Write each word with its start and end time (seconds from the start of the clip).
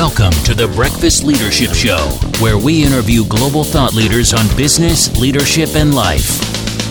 Welcome 0.00 0.32
to 0.44 0.54
the 0.54 0.66
Breakfast 0.66 1.24
Leadership 1.24 1.74
Show, 1.74 1.98
where 2.42 2.56
we 2.56 2.82
interview 2.82 3.22
global 3.26 3.62
thought 3.62 3.92
leaders 3.92 4.32
on 4.32 4.46
business, 4.56 5.14
leadership, 5.20 5.74
and 5.74 5.94
life. 5.94 6.40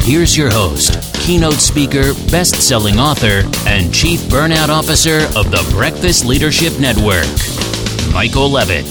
Here's 0.03 0.37
your 0.37 0.51
host, 0.51 0.93
keynote 1.15 1.55
speaker, 1.55 2.13
best 2.29 2.61
selling 2.61 2.99
author, 2.99 3.49
and 3.67 3.91
chief 3.91 4.19
burnout 4.29 4.69
officer 4.69 5.21
of 5.35 5.49
the 5.49 5.67
Breakfast 5.73 6.23
Leadership 6.23 6.79
Network, 6.79 7.25
Michael 8.13 8.47
Levitt. 8.47 8.85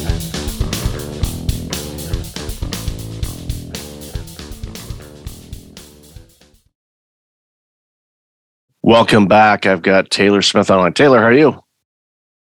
Welcome 8.83 9.29
back. 9.29 9.65
I've 9.65 9.83
got 9.83 10.11
Taylor 10.11 10.43
Smith 10.43 10.73
on. 10.73 10.93
Taylor, 10.93 11.21
how 11.21 11.27
are 11.27 11.33
you? 11.33 11.63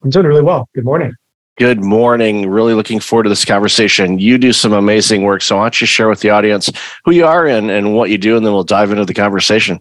I'm 0.02 0.10
doing 0.10 0.26
really 0.26 0.42
well. 0.42 0.68
Good 0.74 0.84
morning. 0.84 1.14
Good 1.60 1.84
morning. 1.84 2.48
Really 2.48 2.72
looking 2.72 3.00
forward 3.00 3.24
to 3.24 3.28
this 3.28 3.44
conversation. 3.44 4.18
You 4.18 4.38
do 4.38 4.50
some 4.50 4.72
amazing 4.72 5.24
work. 5.24 5.42
So, 5.42 5.58
why 5.58 5.64
don't 5.64 5.78
you 5.78 5.86
share 5.86 6.08
with 6.08 6.20
the 6.20 6.30
audience 6.30 6.70
who 7.04 7.12
you 7.12 7.26
are 7.26 7.46
and, 7.46 7.70
and 7.70 7.94
what 7.94 8.08
you 8.08 8.16
do, 8.16 8.34
and 8.34 8.46
then 8.46 8.54
we'll 8.54 8.64
dive 8.64 8.90
into 8.90 9.04
the 9.04 9.12
conversation. 9.12 9.78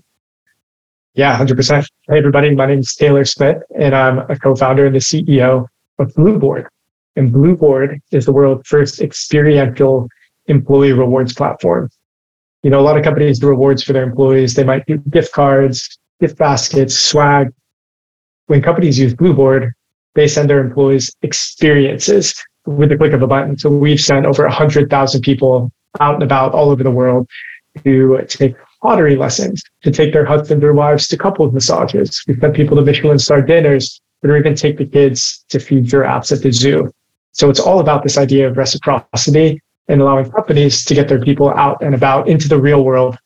Yeah, 1.14 1.40
100%. 1.40 1.88
Hey, 2.10 2.18
everybody. 2.18 2.54
My 2.54 2.66
name 2.66 2.80
is 2.80 2.94
Taylor 2.96 3.24
Smith, 3.24 3.64
and 3.80 3.96
I'm 3.96 4.20
a 4.30 4.36
co 4.36 4.58
founder 4.58 4.88
and 4.88 4.94
the 4.94 5.00
CEO 5.00 5.68
of 6.00 6.14
Blueboard. 6.16 6.68
And 7.16 7.32
Blueboard 7.32 8.02
is 8.12 8.26
the 8.26 8.34
world's 8.34 8.68
first 8.68 9.00
experiential 9.00 10.10
employee 10.48 10.92
rewards 10.92 11.34
platform. 11.34 11.90
You 12.62 12.72
know, 12.72 12.82
a 12.82 12.84
lot 12.84 12.98
of 12.98 13.06
companies 13.06 13.40
do 13.40 13.48
rewards 13.48 13.84
for 13.84 13.94
their 13.94 14.04
employees. 14.04 14.54
They 14.54 14.66
might 14.66 14.86
do 14.86 14.98
gift 14.98 15.32
cards, 15.32 15.98
gift 16.20 16.38
baskets, 16.38 16.94
swag. 17.00 17.54
When 18.48 18.62
companies 18.62 19.00
use 19.00 19.14
Blueboard, 19.14 19.72
they 20.20 20.28
send 20.28 20.50
their 20.50 20.60
employees 20.60 21.16
experiences 21.22 22.36
with 22.66 22.90
the 22.90 22.98
click 22.98 23.14
of 23.14 23.22
a 23.22 23.28
button. 23.28 23.58
So 23.58 23.70
we've 23.70 24.00
sent 24.00 24.26
over 24.26 24.44
100,000 24.44 25.22
people 25.22 25.72
out 26.00 26.16
and 26.16 26.24
about 26.24 26.54
all 26.54 26.70
over 26.70 26.84
the 26.84 26.92
world 26.92 27.28
to 27.84 28.24
take 28.28 28.56
pottery 28.82 29.16
lessons, 29.16 29.64
to 29.84 29.92
take 29.92 30.14
their 30.14 30.26
husbands 30.26 30.64
or 30.64 30.74
wives 30.74 31.08
to 31.08 31.18
couples 31.18 31.54
massages. 31.54 32.24
We've 32.28 32.40
sent 32.40 32.56
people 32.56 32.78
to 32.78 32.84
Michelin 32.84 33.20
star 33.20 33.42
dinners, 33.42 34.02
or 34.24 34.38
even 34.38 34.56
take 34.56 34.78
the 34.78 34.86
kids 34.86 35.46
to 35.50 35.60
feed 35.60 35.86
giraffes 35.86 36.32
at 36.32 36.42
the 36.42 36.52
zoo. 36.52 36.92
So 37.32 37.50
it's 37.50 37.60
all 37.60 37.80
about 37.80 38.04
this 38.04 38.18
idea 38.18 38.48
of 38.50 38.58
reciprocity 38.58 39.62
and 39.88 40.02
allowing 40.02 40.30
companies 40.32 40.84
to 40.86 40.94
get 40.94 41.08
their 41.08 41.22
people 41.22 41.50
out 41.52 41.82
and 41.82 41.96
about 41.96 42.28
into 42.28 42.48
the 42.48 42.60
real 42.60 42.84
world 42.84 43.18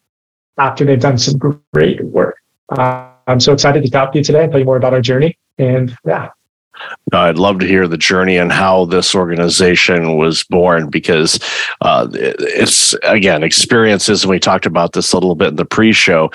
after 0.58 0.86
they've 0.86 0.99
done 0.99 1.17
some 1.17 1.38
great 1.38 2.03
work. 2.05 2.38
Uh, 2.69 3.09
I'm 3.27 3.39
so 3.39 3.53
excited 3.53 3.83
to 3.83 3.89
talk 3.89 4.11
to 4.11 4.19
you 4.19 4.23
today 4.23 4.44
and 4.44 4.52
tell 4.52 4.59
you 4.59 4.66
more 4.66 4.77
about 4.77 4.94
our 4.94 5.02
journey. 5.02 5.38
And 5.58 5.95
yeah, 6.05 6.30
I'd 7.12 7.38
love 7.38 7.60
to 7.60 7.68
hear 7.68 7.88
the 7.88 7.98
journey 7.98 8.38
and 8.38 8.52
how 8.52 8.86
this 8.86 9.14
organization 9.14 10.18
was 10.18 10.44
born 10.44 10.90
because 10.90 11.40
uh, 11.82 12.08
it's, 12.12 12.94
again, 13.04 13.44
experiences. 13.44 14.24
And 14.24 14.32
we 14.32 14.40
talked 14.40 14.66
about 14.66 14.94
this 14.94 15.14
a 15.14 15.18
little 15.18 15.36
bit 15.36 15.50
in 15.50 15.56
the 15.56 15.66
pre 15.66 15.94
show. 15.94 16.32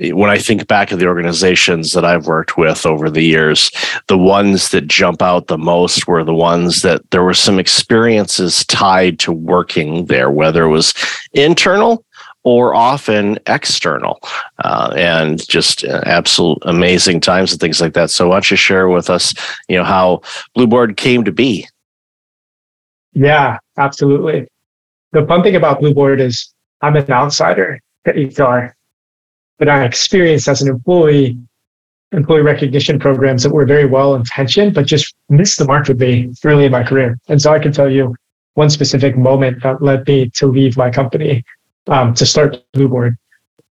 When 0.00 0.30
I 0.30 0.38
think 0.38 0.66
back 0.66 0.90
of 0.90 0.98
the 0.98 1.06
organizations 1.06 1.92
that 1.92 2.04
I've 2.04 2.26
worked 2.26 2.58
with 2.58 2.84
over 2.84 3.08
the 3.08 3.22
years, 3.22 3.70
the 4.08 4.18
ones 4.18 4.70
that 4.70 4.88
jump 4.88 5.22
out 5.22 5.46
the 5.46 5.58
most 5.58 6.08
were 6.08 6.24
the 6.24 6.34
ones 6.34 6.82
that 6.82 7.08
there 7.10 7.22
were 7.22 7.34
some 7.34 7.58
experiences 7.58 8.64
tied 8.66 9.18
to 9.20 9.32
working 9.32 10.06
there, 10.06 10.30
whether 10.30 10.64
it 10.64 10.70
was 10.70 10.94
internal 11.32 12.04
or 12.46 12.76
often 12.76 13.36
external 13.48 14.20
uh, 14.62 14.94
and 14.96 15.46
just 15.48 15.84
uh, 15.84 16.00
absolute 16.06 16.58
amazing 16.62 17.20
times 17.20 17.50
and 17.50 17.60
things 17.60 17.80
like 17.80 17.92
that. 17.94 18.08
So 18.08 18.28
why 18.28 18.36
don't 18.36 18.50
you 18.52 18.56
share 18.56 18.88
with 18.88 19.10
us, 19.10 19.34
you 19.68 19.76
know, 19.76 19.82
how 19.82 20.22
Blueboard 20.56 20.96
came 20.96 21.24
to 21.24 21.32
be? 21.32 21.66
Yeah, 23.14 23.58
absolutely. 23.76 24.46
The 25.10 25.26
fun 25.26 25.42
thing 25.42 25.56
about 25.56 25.80
Blueboard 25.80 26.20
is 26.20 26.54
I'm 26.82 26.94
an 26.94 27.10
outsider 27.10 27.80
to 28.06 28.12
HR, 28.12 28.76
but 29.58 29.68
I 29.68 29.84
experienced 29.84 30.46
as 30.46 30.62
an 30.62 30.68
employee 30.68 31.36
employee 32.12 32.42
recognition 32.42 33.00
programs 33.00 33.42
that 33.42 33.50
were 33.50 33.66
very 33.66 33.86
well 33.86 34.14
intentioned, 34.14 34.72
but 34.72 34.86
just 34.86 35.12
missed 35.28 35.58
the 35.58 35.64
mark 35.64 35.88
with 35.88 36.00
me 36.00 36.32
early 36.44 36.66
in 36.66 36.70
my 36.70 36.84
career. 36.84 37.18
And 37.28 37.42
so 37.42 37.52
I 37.52 37.58
can 37.58 37.72
tell 37.72 37.90
you 37.90 38.14
one 38.54 38.70
specific 38.70 39.16
moment 39.16 39.64
that 39.64 39.82
led 39.82 40.06
me 40.06 40.30
to 40.30 40.46
leave 40.46 40.76
my 40.76 40.92
company 40.92 41.42
um, 41.88 42.14
to 42.14 42.26
start 42.26 42.62
Blueboard. 42.74 43.16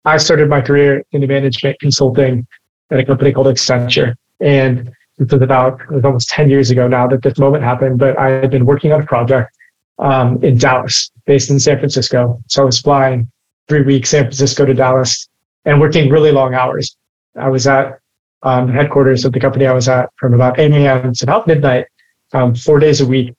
I 0.04 0.16
started 0.16 0.48
my 0.48 0.60
career 0.60 1.04
in 1.12 1.26
management 1.26 1.78
consulting 1.80 2.46
at 2.90 2.98
a 2.98 3.04
company 3.04 3.32
called 3.32 3.46
Accenture. 3.46 4.14
And 4.40 4.92
it 5.18 5.32
was 5.32 5.42
about, 5.42 5.80
it 5.82 5.90
was 5.90 6.04
almost 6.04 6.28
10 6.30 6.50
years 6.50 6.70
ago 6.70 6.88
now 6.88 7.06
that 7.06 7.22
this 7.22 7.38
moment 7.38 7.64
happened, 7.64 7.98
but 7.98 8.18
I 8.18 8.30
had 8.30 8.50
been 8.50 8.66
working 8.66 8.92
on 8.92 9.02
a 9.02 9.06
project 9.06 9.50
um, 9.98 10.42
in 10.42 10.58
Dallas, 10.58 11.10
based 11.26 11.50
in 11.50 11.60
San 11.60 11.78
Francisco. 11.78 12.42
So 12.48 12.62
I 12.62 12.64
was 12.64 12.80
flying 12.80 13.30
three 13.68 13.82
weeks, 13.82 14.10
San 14.10 14.24
Francisco 14.24 14.64
to 14.64 14.74
Dallas, 14.74 15.28
and 15.64 15.80
working 15.80 16.10
really 16.10 16.32
long 16.32 16.54
hours. 16.54 16.96
I 17.38 17.48
was 17.48 17.66
at 17.66 17.98
um, 18.42 18.68
headquarters 18.68 19.24
of 19.24 19.32
the 19.32 19.40
company 19.40 19.66
I 19.66 19.72
was 19.72 19.88
at 19.88 20.10
from 20.16 20.34
about 20.34 20.58
8 20.58 20.72
a.m. 20.72 21.14
to 21.14 21.24
about 21.24 21.46
midnight, 21.46 21.86
um, 22.32 22.54
four 22.54 22.80
days 22.80 23.00
a 23.00 23.06
week, 23.06 23.34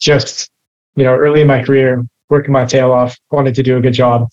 just, 0.00 0.50
you 0.96 1.04
know, 1.04 1.14
early 1.14 1.42
in 1.42 1.46
my 1.46 1.62
career, 1.62 2.04
working 2.30 2.52
my 2.52 2.64
tail 2.64 2.92
off, 2.92 3.18
wanted 3.30 3.54
to 3.56 3.62
do 3.62 3.76
a 3.76 3.80
good 3.80 3.92
job. 3.92 4.28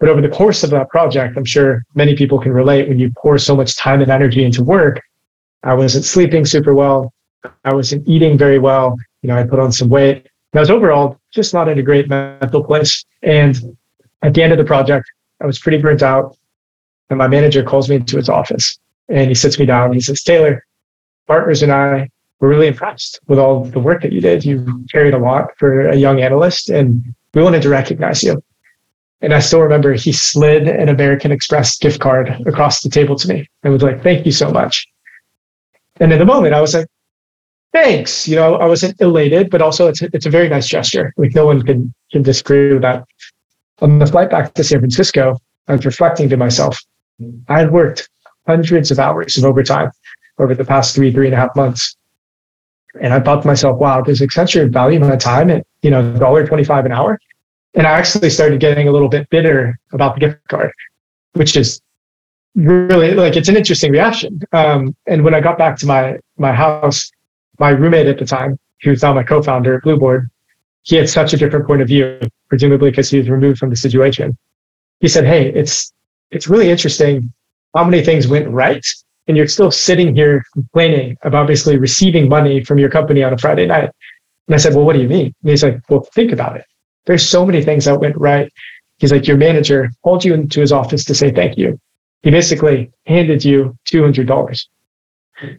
But 0.00 0.08
over 0.08 0.20
the 0.20 0.28
course 0.28 0.62
of 0.62 0.70
that 0.70 0.88
project, 0.90 1.36
I'm 1.36 1.44
sure 1.44 1.84
many 1.94 2.16
people 2.16 2.38
can 2.38 2.52
relate 2.52 2.88
when 2.88 2.98
you 2.98 3.12
pour 3.16 3.38
so 3.38 3.54
much 3.54 3.76
time 3.76 4.02
and 4.02 4.10
energy 4.10 4.44
into 4.44 4.62
work. 4.62 5.00
I 5.62 5.74
wasn't 5.74 6.04
sleeping 6.04 6.44
super 6.44 6.74
well. 6.74 7.12
I 7.64 7.72
wasn't 7.72 8.06
eating 8.06 8.36
very 8.36 8.58
well. 8.58 8.96
You 9.22 9.28
know, 9.28 9.36
I 9.36 9.44
put 9.44 9.58
on 9.58 9.72
some 9.72 9.88
weight. 9.88 10.26
I 10.54 10.60
was 10.60 10.70
overall 10.70 11.18
just 11.32 11.52
not 11.54 11.68
in 11.68 11.78
a 11.78 11.82
great 11.82 12.08
mental 12.08 12.64
place. 12.64 13.04
And 13.22 13.76
at 14.22 14.34
the 14.34 14.42
end 14.42 14.52
of 14.52 14.58
the 14.58 14.64
project, 14.64 15.06
I 15.40 15.46
was 15.46 15.58
pretty 15.58 15.78
burnt 15.78 16.02
out. 16.02 16.36
And 17.10 17.18
my 17.18 17.28
manager 17.28 17.62
calls 17.62 17.88
me 17.88 17.96
into 17.96 18.16
his 18.16 18.28
office 18.28 18.78
and 19.08 19.28
he 19.28 19.34
sits 19.34 19.58
me 19.58 19.66
down 19.66 19.86
and 19.86 19.94
he 19.94 20.00
says, 20.00 20.22
Taylor, 20.22 20.64
partners 21.26 21.62
and 21.62 21.72
I 21.72 22.08
were 22.40 22.48
really 22.48 22.66
impressed 22.66 23.20
with 23.28 23.38
all 23.38 23.64
the 23.64 23.78
work 23.78 24.02
that 24.02 24.12
you 24.12 24.20
did. 24.20 24.44
You 24.44 24.84
carried 24.90 25.14
a 25.14 25.18
lot 25.18 25.56
for 25.58 25.88
a 25.88 25.96
young 25.96 26.20
analyst 26.20 26.68
and 26.68 27.14
we 27.36 27.42
wanted 27.42 27.60
to 27.60 27.68
recognize 27.68 28.22
you. 28.22 28.42
And 29.20 29.34
I 29.34 29.40
still 29.40 29.60
remember 29.60 29.92
he 29.92 30.10
slid 30.10 30.66
an 30.66 30.88
American 30.88 31.30
Express 31.30 31.76
gift 31.76 32.00
card 32.00 32.28
across 32.46 32.80
the 32.80 32.88
table 32.88 33.14
to 33.16 33.28
me 33.28 33.46
and 33.62 33.72
was 33.72 33.82
like, 33.82 34.02
thank 34.02 34.24
you 34.24 34.32
so 34.32 34.50
much. 34.50 34.86
And 36.00 36.10
in 36.12 36.18
the 36.18 36.24
moment, 36.24 36.54
I 36.54 36.62
was 36.62 36.72
like, 36.72 36.86
thanks. 37.74 38.26
You 38.26 38.36
know, 38.36 38.56
I 38.56 38.64
wasn't 38.66 38.98
elated, 39.02 39.50
but 39.50 39.60
also 39.60 39.86
it's 39.86 40.00
a, 40.00 40.08
it's 40.14 40.24
a 40.24 40.30
very 40.30 40.48
nice 40.48 40.66
gesture. 40.66 41.12
Like 41.18 41.34
no 41.34 41.44
one 41.44 41.62
can, 41.62 41.92
can 42.10 42.22
disagree 42.22 42.72
with 42.72 42.82
that. 42.82 43.04
On 43.82 43.98
the 43.98 44.06
flight 44.06 44.30
back 44.30 44.54
to 44.54 44.64
San 44.64 44.78
Francisco, 44.78 45.36
I 45.68 45.72
was 45.72 45.84
reflecting 45.84 46.30
to 46.30 46.38
myself, 46.38 46.78
I 47.48 47.58
had 47.58 47.70
worked 47.70 48.08
hundreds 48.46 48.90
of 48.90 48.98
hours 48.98 49.36
of 49.36 49.44
overtime 49.44 49.90
over 50.38 50.54
the 50.54 50.64
past 50.64 50.94
three, 50.94 51.12
three 51.12 51.26
and 51.26 51.34
a 51.34 51.38
half 51.38 51.54
months. 51.54 51.96
And 52.98 53.12
I 53.12 53.20
thought 53.20 53.42
to 53.42 53.46
myself, 53.46 53.78
wow, 53.78 54.00
does 54.00 54.20
Accenture 54.20 54.70
value 54.70 55.00
my 55.00 55.16
time 55.16 55.50
at, 55.50 55.66
you 55.82 55.90
know, 55.90 56.02
$1.25 56.02 56.86
an 56.86 56.92
hour? 56.92 57.18
And 57.76 57.86
I 57.86 57.92
actually 57.92 58.30
started 58.30 58.58
getting 58.58 58.88
a 58.88 58.90
little 58.90 59.08
bit 59.08 59.28
bitter 59.30 59.78
about 59.92 60.14
the 60.14 60.20
gift 60.20 60.38
card, 60.48 60.72
which 61.34 61.56
is 61.56 61.80
really 62.54 63.12
like 63.12 63.36
it's 63.36 63.48
an 63.48 63.56
interesting 63.56 63.92
reaction. 63.92 64.40
Um, 64.52 64.96
and 65.06 65.22
when 65.22 65.34
I 65.34 65.40
got 65.40 65.58
back 65.58 65.76
to 65.78 65.86
my 65.86 66.18
my 66.38 66.52
house, 66.52 67.10
my 67.58 67.70
roommate 67.70 68.06
at 68.06 68.18
the 68.18 68.24
time, 68.24 68.58
who's 68.82 69.02
now 69.02 69.12
my 69.12 69.22
co-founder 69.22 69.76
at 69.76 69.82
Blueboard, 69.82 70.30
he 70.82 70.96
had 70.96 71.08
such 71.08 71.34
a 71.34 71.36
different 71.36 71.66
point 71.66 71.82
of 71.82 71.88
view, 71.88 72.18
presumably 72.48 72.90
because 72.90 73.10
he 73.10 73.18
was 73.18 73.28
removed 73.28 73.58
from 73.58 73.70
the 73.70 73.76
situation. 73.76 74.36
He 75.00 75.08
said, 75.08 75.24
Hey, 75.24 75.52
it's 75.52 75.92
it's 76.30 76.48
really 76.48 76.70
interesting 76.70 77.32
how 77.74 77.84
many 77.84 78.02
things 78.02 78.26
went 78.26 78.48
right 78.48 78.84
and 79.28 79.36
you're 79.36 79.48
still 79.48 79.70
sitting 79.70 80.14
here 80.14 80.44
complaining 80.52 81.16
about 81.22 81.46
basically 81.48 81.78
receiving 81.78 82.28
money 82.28 82.64
from 82.64 82.78
your 82.78 82.88
company 82.88 83.22
on 83.22 83.32
a 83.32 83.38
Friday 83.38 83.66
night. 83.66 83.90
And 84.46 84.54
I 84.54 84.58
said, 84.58 84.74
Well, 84.74 84.84
what 84.84 84.94
do 84.94 85.02
you 85.02 85.08
mean? 85.08 85.34
And 85.42 85.50
he's 85.50 85.62
like, 85.62 85.80
Well, 85.88 86.08
think 86.14 86.32
about 86.32 86.56
it. 86.56 86.64
There's 87.06 87.26
so 87.26 87.46
many 87.46 87.62
things 87.62 87.86
that 87.86 88.00
went 88.00 88.16
right. 88.16 88.52
He's 88.98 89.12
like, 89.12 89.26
Your 89.26 89.36
manager 89.36 89.90
called 90.02 90.24
you 90.24 90.34
into 90.34 90.60
his 90.60 90.72
office 90.72 91.04
to 91.06 91.14
say 91.14 91.32
thank 91.32 91.56
you. 91.56 91.78
He 92.22 92.30
basically 92.30 92.90
handed 93.06 93.44
you 93.44 93.76
$200. 93.86 94.66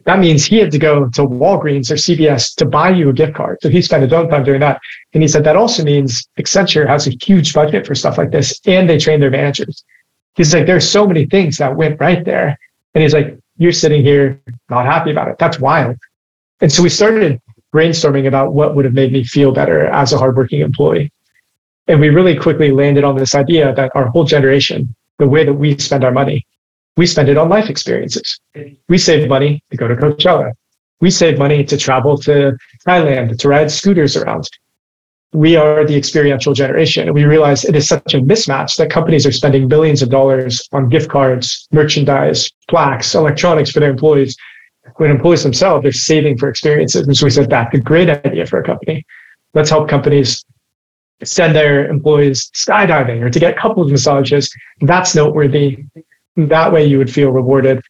That 0.04 0.18
means 0.18 0.44
he 0.44 0.56
had 0.56 0.72
to 0.72 0.78
go 0.78 1.08
to 1.08 1.22
Walgreens 1.22 1.90
or 1.90 1.94
CVS 1.94 2.54
to 2.56 2.66
buy 2.66 2.90
you 2.90 3.10
a 3.10 3.12
gift 3.12 3.34
card. 3.34 3.58
So 3.62 3.68
he 3.68 3.80
spent 3.80 4.02
his 4.02 4.12
own 4.12 4.28
time 4.28 4.42
doing 4.44 4.60
that. 4.60 4.80
And 5.14 5.22
he 5.22 5.28
said 5.28 5.44
that 5.44 5.56
also 5.56 5.84
means 5.84 6.28
Accenture 6.38 6.86
has 6.86 7.06
a 7.06 7.12
huge 7.22 7.54
budget 7.54 7.86
for 7.86 7.94
stuff 7.94 8.18
like 8.18 8.32
this 8.32 8.60
and 8.66 8.90
they 8.90 8.98
train 8.98 9.20
their 9.20 9.30
managers. 9.30 9.84
He's 10.34 10.52
like, 10.52 10.66
there's 10.66 10.88
so 10.88 11.06
many 11.06 11.26
things 11.26 11.58
that 11.58 11.76
went 11.76 12.00
right 12.00 12.24
there. 12.24 12.58
And 12.94 13.02
he's 13.02 13.14
like, 13.14 13.38
you're 13.56 13.72
sitting 13.72 14.02
here 14.02 14.40
not 14.68 14.84
happy 14.84 15.12
about 15.12 15.28
it. 15.28 15.38
That's 15.38 15.60
wild. 15.60 15.96
And 16.60 16.72
so 16.72 16.82
we 16.82 16.88
started 16.88 17.40
brainstorming 17.72 18.26
about 18.26 18.54
what 18.54 18.74
would 18.74 18.84
have 18.84 18.94
made 18.94 19.12
me 19.12 19.22
feel 19.22 19.52
better 19.52 19.86
as 19.86 20.12
a 20.12 20.18
hardworking 20.18 20.60
employee. 20.60 21.12
And 21.88 22.00
we 22.00 22.10
really 22.10 22.36
quickly 22.36 22.70
landed 22.70 23.02
on 23.02 23.16
this 23.16 23.34
idea 23.34 23.74
that 23.74 23.90
our 23.94 24.08
whole 24.08 24.24
generation, 24.24 24.94
the 25.18 25.26
way 25.26 25.44
that 25.44 25.54
we 25.54 25.76
spend 25.78 26.04
our 26.04 26.12
money, 26.12 26.46
we 26.98 27.06
spend 27.06 27.30
it 27.30 27.38
on 27.38 27.48
life 27.48 27.70
experiences. 27.70 28.38
We 28.88 28.98
save 28.98 29.28
money 29.28 29.62
to 29.70 29.76
go 29.76 29.88
to 29.88 29.96
Coachella. 29.96 30.52
we 31.00 31.10
save 31.10 31.38
money 31.38 31.64
to 31.64 31.76
travel 31.76 32.18
to 32.18 32.56
Thailand, 32.86 33.38
to 33.38 33.48
ride 33.48 33.70
scooters 33.70 34.16
around. 34.16 34.48
We 35.32 35.56
are 35.56 35.84
the 35.84 35.96
experiential 35.96 36.54
generation. 36.54 37.04
And 37.04 37.14
we 37.14 37.24
realize 37.24 37.64
it 37.64 37.76
is 37.76 37.86
such 37.88 38.14
a 38.14 38.18
mismatch 38.18 38.76
that 38.76 38.90
companies 38.90 39.24
are 39.24 39.32
spending 39.32 39.68
billions 39.68 40.02
of 40.02 40.10
dollars 40.10 40.68
on 40.72 40.88
gift 40.88 41.08
cards, 41.08 41.68
merchandise, 41.70 42.50
plaques, 42.68 43.14
electronics 43.14 43.70
for 43.70 43.80
their 43.80 43.90
employees. 43.90 44.36
When 44.96 45.10
employees 45.10 45.42
themselves 45.42 45.86
are 45.86 45.92
saving 45.92 46.38
for 46.38 46.48
experiences. 46.48 47.06
And 47.06 47.16
so 47.16 47.26
we 47.26 47.30
said 47.30 47.48
that's 47.48 47.74
a 47.74 47.78
great 47.80 48.10
idea 48.10 48.46
for 48.46 48.58
a 48.58 48.64
company. 48.64 49.04
Let's 49.54 49.70
help 49.70 49.88
companies 49.88 50.44
send 51.24 51.54
their 51.54 51.86
employees 51.88 52.50
skydiving 52.54 53.22
or 53.22 53.30
to 53.30 53.38
get 53.38 53.56
couples 53.56 53.90
massages. 53.90 54.52
That's 54.80 55.14
noteworthy. 55.14 55.84
That 56.36 56.72
way 56.72 56.84
you 56.84 56.98
would 56.98 57.12
feel 57.12 57.30
rewarded. 57.30 57.82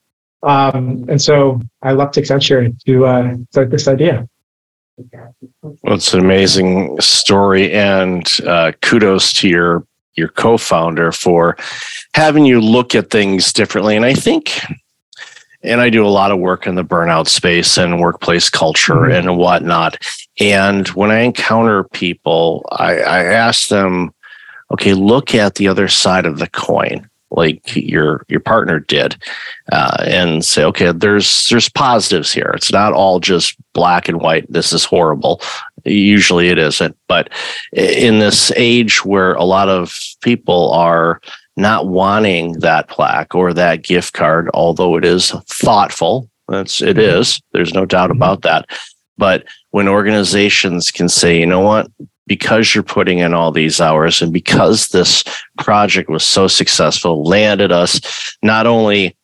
Um, 0.43 1.05
and 1.09 1.21
so 1.21 1.61
I 1.83 1.93
left 1.93 2.15
Accenture 2.15 2.79
to 2.87 3.07
uh, 3.07 3.35
start 3.51 3.71
this 3.71 3.89
idea. 3.89 4.29
Well, 5.63 5.95
it's 5.95 6.13
an 6.13 6.21
amazing 6.21 7.01
story, 7.01 7.73
and 7.73 8.27
uh, 8.47 8.73
kudos 8.83 9.33
to 9.35 9.49
your 9.49 9.87
your 10.15 10.29
co-founder 10.29 11.13
for 11.13 11.57
having 12.15 12.45
you 12.45 12.61
look 12.61 12.97
at 12.97 13.11
things 13.11 13.53
differently. 13.53 13.95
And 13.95 14.05
I 14.05 14.15
think, 14.15 14.61
and 15.63 15.81
I 15.81 15.91
do 15.91 16.05
a 16.05 16.09
lot 16.09 16.33
of 16.33 16.41
work 16.41 16.67
in 16.67 16.75
the 16.75 16.85
burnout 16.85 17.29
space 17.29 17.79
and 17.79 18.01
workplace 18.01 18.51
culture 18.51 18.95
mm-hmm. 18.95 19.29
and 19.29 19.39
whatnot. 19.39 19.99
And 20.41 20.87
when 20.89 21.11
I 21.11 21.21
encounter 21.21 21.85
people, 21.85 22.67
I, 22.73 22.99
I 22.99 23.25
ask 23.25 23.69
them, 23.69 24.13
okay, 24.73 24.95
look 24.95 25.35
at 25.35 25.57
the 25.57 25.69
other 25.69 25.89
side 25.89 26.27
of 26.27 26.39
the 26.39 26.49
coin 26.49 27.09
like 27.31 27.77
your 27.77 28.25
your 28.29 28.41
partner 28.41 28.81
did 28.81 29.17
uh, 29.73 30.03
and 30.07 30.45
say 30.45 30.65
okay 30.65 30.93
there's 30.93 31.47
there's 31.49 31.69
positives 31.69 32.33
here 32.33 32.53
it's 32.55 32.73
not 32.73 32.93
all 32.93 33.21
just 33.21 33.55
black 33.75 34.09
and 34.09 34.21
white 34.21 34.51
this 34.51 34.73
is 34.73 34.85
horrible 34.85 35.43
usually 35.85 36.49
it 36.49 36.59
isn't 36.59 36.97
but 37.07 37.31
in 37.73 38.19
this 38.19 38.51
age 38.57 39.05
where 39.05 39.35
a 39.35 39.45
lot 39.45 39.69
of 39.69 39.99
people 40.23 40.73
are 40.73 41.21
not 41.57 41.89
wanting 41.89 42.53
that 42.61 42.89
plaque 42.89 43.35
or 43.35 43.53
that 43.53 43.85
gift 43.85 44.15
card 44.15 44.49
although 44.55 44.97
it 44.97 45.05
is 45.05 45.31
thoughtful 45.49 46.31
that's 46.49 46.81
it 46.81 46.97
mm-hmm. 46.97 47.39
there's 47.53 47.75
no 47.75 47.85
doubt 47.85 48.09
mm-hmm. 48.09 48.17
about 48.17 48.43
that 48.43 48.67
but 49.19 49.45
when 49.71 49.89
organizations 49.89 50.91
can 50.91 51.09
say 51.09 51.39
you 51.39 51.47
know 51.47 51.61
what 51.61 51.91
because 52.29 52.75
you're 52.75 52.85
putting 52.85 53.19
in 53.19 53.35
all 53.35 53.51
these 53.51 53.81
hours 53.81 54.23
and 54.23 54.33
because 54.33 54.89
this 54.89 55.25
project 55.59 56.09
was 56.09 56.25
so 56.25 56.47
successful, 56.47 57.25
landed 57.25 57.73
us 57.73 58.37
not 58.43 58.67
only 58.67 59.17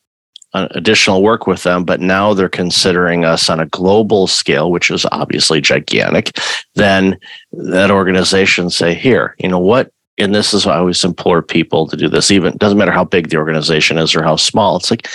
additional 0.53 1.21
work 1.21 1.47
with 1.47 1.63
them, 1.63 1.83
but 1.83 1.99
now 1.99 2.33
they're 2.33 2.49
considering 2.49 3.25
us 3.25 3.49
on 3.49 3.59
a 3.59 3.65
global 3.67 4.25
scale, 4.25 4.71
which 4.71 4.89
is 4.89 5.05
obviously 5.11 5.61
gigantic. 5.61 6.37
Then 6.75 7.17
that 7.51 7.91
organization 7.91 8.69
say, 8.69 8.93
here, 8.93 9.35
you 9.37 9.49
know 9.49 9.59
what? 9.59 9.91
And 10.17 10.33
this 10.33 10.53
is 10.53 10.65
why 10.65 10.73
I 10.73 10.77
always 10.77 11.03
implore 11.03 11.41
people 11.41 11.87
to 11.87 11.97
do 11.97 12.07
this. 12.07 12.31
Even 12.31 12.55
doesn't 12.57 12.77
matter 12.77 12.91
how 12.91 13.03
big 13.03 13.29
the 13.29 13.37
organization 13.37 13.97
is 13.97 14.15
or 14.15 14.23
how 14.23 14.37
small. 14.37 14.77
It's 14.77 14.89
like 14.89 15.09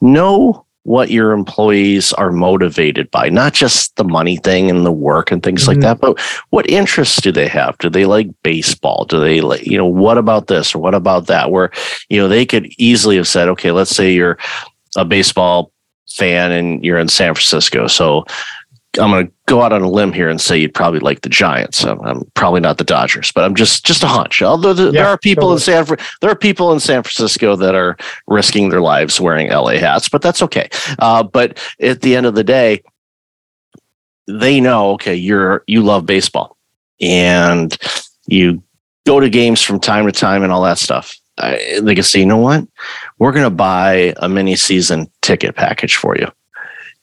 know 0.00 0.64
what 0.88 1.10
your 1.10 1.32
employees 1.32 2.14
are 2.14 2.32
motivated 2.32 3.10
by, 3.10 3.28
not 3.28 3.52
just 3.52 3.94
the 3.96 4.04
money 4.04 4.38
thing 4.38 4.70
and 4.70 4.86
the 4.86 4.90
work 4.90 5.30
and 5.30 5.42
things 5.42 5.62
mm-hmm. 5.62 5.72
like 5.72 5.80
that, 5.80 6.00
but 6.00 6.18
what 6.48 6.68
interests 6.70 7.20
do 7.20 7.30
they 7.30 7.46
have? 7.46 7.76
Do 7.76 7.90
they 7.90 8.06
like 8.06 8.28
baseball? 8.42 9.04
Do 9.04 9.20
they 9.20 9.42
like, 9.42 9.66
you 9.66 9.76
know, 9.76 9.86
what 9.86 10.16
about 10.16 10.46
this 10.46 10.74
or 10.74 10.78
what 10.78 10.94
about 10.94 11.26
that? 11.26 11.50
Where, 11.50 11.70
you 12.08 12.18
know, 12.18 12.26
they 12.26 12.46
could 12.46 12.72
easily 12.78 13.16
have 13.16 13.28
said, 13.28 13.50
okay, 13.50 13.70
let's 13.70 13.94
say 13.94 14.14
you're 14.14 14.38
a 14.96 15.04
baseball 15.04 15.72
fan 16.08 16.52
and 16.52 16.82
you're 16.82 16.98
in 16.98 17.08
San 17.08 17.34
Francisco. 17.34 17.86
So 17.86 18.24
I'm 18.98 19.10
going 19.10 19.26
to 19.26 19.32
go 19.46 19.62
out 19.62 19.72
on 19.72 19.82
a 19.82 19.88
limb 19.88 20.12
here 20.12 20.28
and 20.28 20.40
say 20.40 20.58
you'd 20.58 20.74
probably 20.74 21.00
like 21.00 21.20
the 21.20 21.28
Giants. 21.28 21.84
I'm, 21.84 22.00
I'm 22.00 22.22
probably 22.34 22.60
not 22.60 22.78
the 22.78 22.84
Dodgers, 22.84 23.30
but 23.32 23.44
I'm 23.44 23.54
just 23.54 23.84
just 23.84 24.02
a 24.02 24.06
hunch. 24.06 24.40
Although 24.42 24.72
the, 24.72 24.84
yeah, 24.86 24.90
there 24.90 25.06
are 25.06 25.18
people 25.18 25.54
totally. 25.54 25.80
in 25.80 25.86
San 25.86 25.98
there 26.20 26.30
are 26.30 26.36
people 26.36 26.72
in 26.72 26.80
San 26.80 27.02
Francisco 27.02 27.54
that 27.56 27.74
are 27.74 27.96
risking 28.26 28.70
their 28.70 28.80
lives 28.80 29.20
wearing 29.20 29.50
LA 29.50 29.72
hats, 29.72 30.08
but 30.08 30.22
that's 30.22 30.42
okay. 30.42 30.68
Uh, 30.98 31.22
but 31.22 31.58
at 31.80 32.00
the 32.00 32.16
end 32.16 32.26
of 32.26 32.34
the 32.34 32.44
day, 32.44 32.82
they 34.26 34.60
know 34.60 34.92
okay, 34.92 35.14
you're 35.14 35.64
you 35.66 35.82
love 35.82 36.06
baseball, 36.06 36.56
and 37.00 37.76
you 38.26 38.62
go 39.06 39.20
to 39.20 39.28
games 39.28 39.62
from 39.62 39.80
time 39.80 40.06
to 40.06 40.12
time 40.12 40.42
and 40.42 40.52
all 40.52 40.62
that 40.62 40.78
stuff. 40.78 41.14
I, 41.36 41.78
they 41.82 41.94
can 41.94 42.02
say, 42.02 42.20
you 42.20 42.26
know 42.26 42.38
what, 42.38 42.66
we're 43.18 43.32
going 43.32 43.44
to 43.44 43.50
buy 43.50 44.12
a 44.16 44.28
mini 44.28 44.56
season 44.56 45.08
ticket 45.22 45.54
package 45.54 45.94
for 45.94 46.16
you 46.16 46.26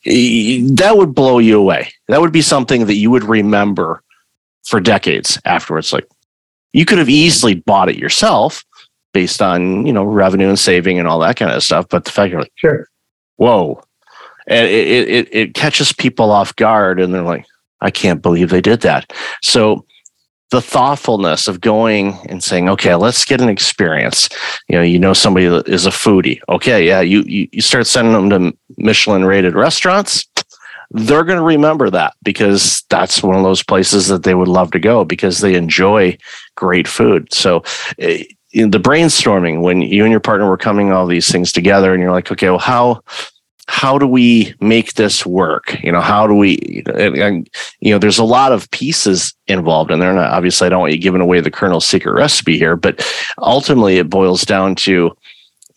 that 0.05 0.93
would 0.95 1.15
blow 1.15 1.39
you 1.39 1.59
away. 1.59 1.91
That 2.07 2.21
would 2.21 2.31
be 2.31 2.41
something 2.41 2.85
that 2.85 2.95
you 2.95 3.09
would 3.09 3.23
remember 3.23 4.03
for 4.65 4.79
decades 4.79 5.39
afterwards. 5.45 5.91
Like 5.91 6.07
you 6.73 6.85
could 6.85 6.97
have 6.97 7.09
easily 7.09 7.55
bought 7.55 7.89
it 7.89 7.97
yourself 7.97 8.63
based 9.13 9.41
on, 9.41 9.85
you 9.85 9.93
know, 9.93 10.03
revenue 10.03 10.49
and 10.49 10.59
saving 10.59 10.99
and 10.99 11.07
all 11.07 11.19
that 11.19 11.37
kind 11.37 11.51
of 11.51 11.63
stuff. 11.63 11.87
But 11.89 12.05
the 12.05 12.11
fact 12.11 12.31
you're 12.31 12.41
like, 12.41 12.51
sure. 12.55 12.87
whoa. 13.37 13.81
And 14.47 14.67
it, 14.67 15.09
it, 15.09 15.29
it 15.31 15.53
catches 15.55 15.91
people 15.91 16.31
off 16.31 16.55
guard 16.55 16.99
and 16.99 17.13
they're 17.13 17.23
like, 17.23 17.45
I 17.81 17.89
can't 17.89 18.21
believe 18.21 18.49
they 18.49 18.61
did 18.61 18.81
that. 18.81 19.11
So 19.41 19.85
the 20.51 20.61
thoughtfulness 20.61 21.47
of 21.47 21.61
going 21.61 22.17
and 22.29 22.43
saying, 22.43 22.69
okay, 22.69 22.95
let's 22.95 23.25
get 23.25 23.41
an 23.41 23.49
experience. 23.49 24.29
You 24.67 24.77
know, 24.77 24.83
you 24.83 24.99
know 24.99 25.13
somebody 25.13 25.47
that 25.47 25.67
is 25.67 25.85
a 25.85 25.91
foodie. 25.91 26.39
Okay, 26.49 26.85
yeah, 26.85 27.01
you 27.01 27.23
you, 27.23 27.47
you 27.51 27.61
start 27.61 27.87
sending 27.87 28.13
them 28.13 28.29
to 28.29 28.57
Michelin 28.77 29.25
rated 29.25 29.55
restaurants. 29.55 30.27
They're 30.91 31.23
going 31.23 31.39
to 31.39 31.43
remember 31.43 31.89
that 31.89 32.13
because 32.23 32.83
that's 32.89 33.23
one 33.23 33.35
of 33.35 33.43
those 33.43 33.63
places 33.63 34.07
that 34.07 34.23
they 34.23 34.35
would 34.35 34.47
love 34.47 34.71
to 34.71 34.79
go 34.79 35.03
because 35.03 35.39
they 35.39 35.55
enjoy 35.55 36.17
great 36.55 36.87
food. 36.87 37.33
So 37.33 37.63
eh, 37.97 38.23
in 38.53 38.71
the 38.71 38.79
brainstorming 38.79 39.61
when 39.61 39.81
you 39.81 40.03
and 40.05 40.11
your 40.11 40.21
partner 40.21 40.47
were 40.47 40.57
coming 40.57 40.91
all 40.91 41.07
these 41.07 41.29
things 41.29 41.51
together 41.51 41.93
and 41.93 42.01
you're 42.01 42.11
like, 42.11 42.31
okay, 42.31 42.49
well, 42.49 42.59
how 42.59 43.01
how 43.67 43.97
do 43.97 44.05
we 44.07 44.53
make 44.59 44.93
this 44.93 45.25
work? 45.25 45.81
You 45.81 45.91
know, 45.91 46.01
how 46.01 46.27
do 46.27 46.35
we, 46.35 46.83
and, 46.95 47.49
you 47.79 47.91
know, 47.91 47.97
there's 47.97 48.19
a 48.19 48.23
lot 48.23 48.51
of 48.51 48.69
pieces 48.71 49.33
involved 49.47 49.91
in 49.91 49.99
there. 49.99 50.11
And 50.11 50.19
obviously, 50.19 50.67
I 50.67 50.69
don't 50.69 50.81
want 50.81 50.93
you 50.93 50.99
giving 50.99 51.21
away 51.21 51.39
the 51.39 51.51
Colonel's 51.51 51.87
secret 51.87 52.13
recipe 52.13 52.57
here, 52.57 52.75
but 52.75 53.05
ultimately, 53.39 53.97
it 53.97 54.09
boils 54.09 54.43
down 54.43 54.75
to 54.75 55.15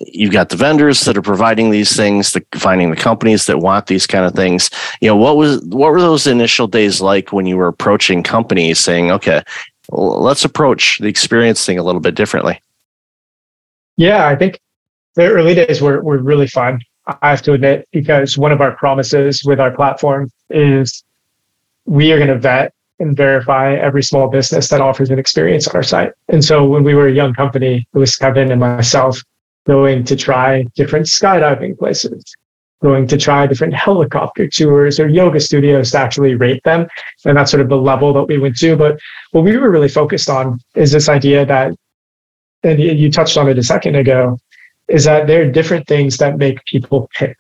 you've 0.01 0.33
got 0.33 0.51
the 0.51 0.57
vendors 0.57 1.01
that 1.03 1.17
are 1.17 1.23
providing 1.23 1.71
these 1.71 1.97
things, 1.97 2.33
the 2.33 2.45
finding 2.55 2.91
the 2.91 2.97
companies 2.97 3.47
that 3.47 3.59
want 3.59 3.87
these 3.87 4.07
kind 4.07 4.25
of 4.25 4.35
things. 4.35 4.71
You 5.01 5.09
know, 5.09 5.17
what 5.17 5.37
was 5.37 5.61
what 5.63 5.91
were 5.91 6.01
those 6.01 6.27
initial 6.27 6.67
days 6.67 7.01
like 7.01 7.33
when 7.33 7.47
you 7.47 7.57
were 7.57 7.69
approaching 7.69 8.23
companies 8.23 8.79
saying, 8.79 9.11
okay, 9.11 9.43
let's 9.91 10.45
approach 10.45 10.99
the 10.99 11.09
experience 11.09 11.65
thing 11.65 11.79
a 11.79 11.83
little 11.83 12.01
bit 12.01 12.15
differently? 12.15 12.61
Yeah, 13.97 14.29
I 14.29 14.37
think 14.37 14.61
the 15.17 15.27
early 15.27 15.55
days 15.55 15.81
were, 15.81 16.01
were 16.03 16.19
really 16.19 16.47
fun. 16.47 16.81
I 17.09 17.31
have 17.31 17.43
to 17.43 17.55
admit, 17.55 17.89
because 17.91 18.37
one 18.37 18.53
of 18.53 18.61
our 18.61 18.77
promises 18.77 19.43
with 19.45 19.61
our 19.61 19.71
platform 19.71 20.31
is 20.51 21.03
we 21.87 22.13
are 22.13 22.19
going 22.19 22.29
to 22.29 22.39
vet 22.39 22.75
and 23.01 23.17
verify 23.17 23.75
every 23.75 24.03
small 24.03 24.29
business 24.29 24.69
that 24.69 24.81
offers 24.81 25.09
an 25.11 25.19
experience 25.19 25.67
on 25.67 25.77
our 25.77 25.83
site. 25.83 26.13
And 26.29 26.45
so 26.45 26.67
when 26.67 26.85
we 26.85 26.95
were 26.95 27.09
a 27.09 27.13
young 27.13 27.33
company, 27.33 27.87
it 27.95 27.99
was 27.99 28.15
Kevin 28.17 28.51
and 28.51 28.61
myself 28.61 29.23
going 29.67 30.05
to 30.05 30.17
try 30.17 30.65
different 30.75 31.07
skydiving 31.07 31.79
places, 31.79 32.25
going 32.83 33.07
to 33.07 33.17
try 33.17 33.47
different 33.47 33.75
helicopter 33.75 34.49
tours 34.49 35.01
or 35.01 35.09
yoga 35.09 35.41
studios 35.41 35.93
to 35.93 35.99
actually 35.99 36.35
rate 36.35 36.63
them. 36.65 36.87
And 37.25 37.37
that's 37.37 37.51
sort 37.51 37.61
of 37.61 37.69
the 37.69 37.77
level 37.77 38.13
that 38.13 38.25
we 38.25 38.39
went 38.39 38.57
to. 38.59 38.77
But 38.77 38.99
what 39.31 39.45
we 39.45 39.57
were 39.57 39.71
really 39.71 39.89
focused 39.89 40.29
on 40.29 40.59
is 40.75 40.93
this 40.93 41.09
idea 41.09 41.47
that, 41.47 41.73
and 42.65 42.81
you 42.81 43.11
touched 43.11 43.37
on 43.39 43.49
it 43.49 43.59
a 43.59 43.63
second 43.63 43.95
ago, 43.95 44.39
is 44.89 45.05
that 45.05 45.27
there 45.27 45.43
are 45.43 45.51
different 45.51 45.87
things 45.87 46.17
that 46.17 46.39
make 46.39 46.65
people 46.65 47.09
pick. 47.15 47.37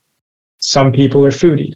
Some 0.58 0.92
people 0.92 1.24
are 1.24 1.30
foodie. 1.30 1.74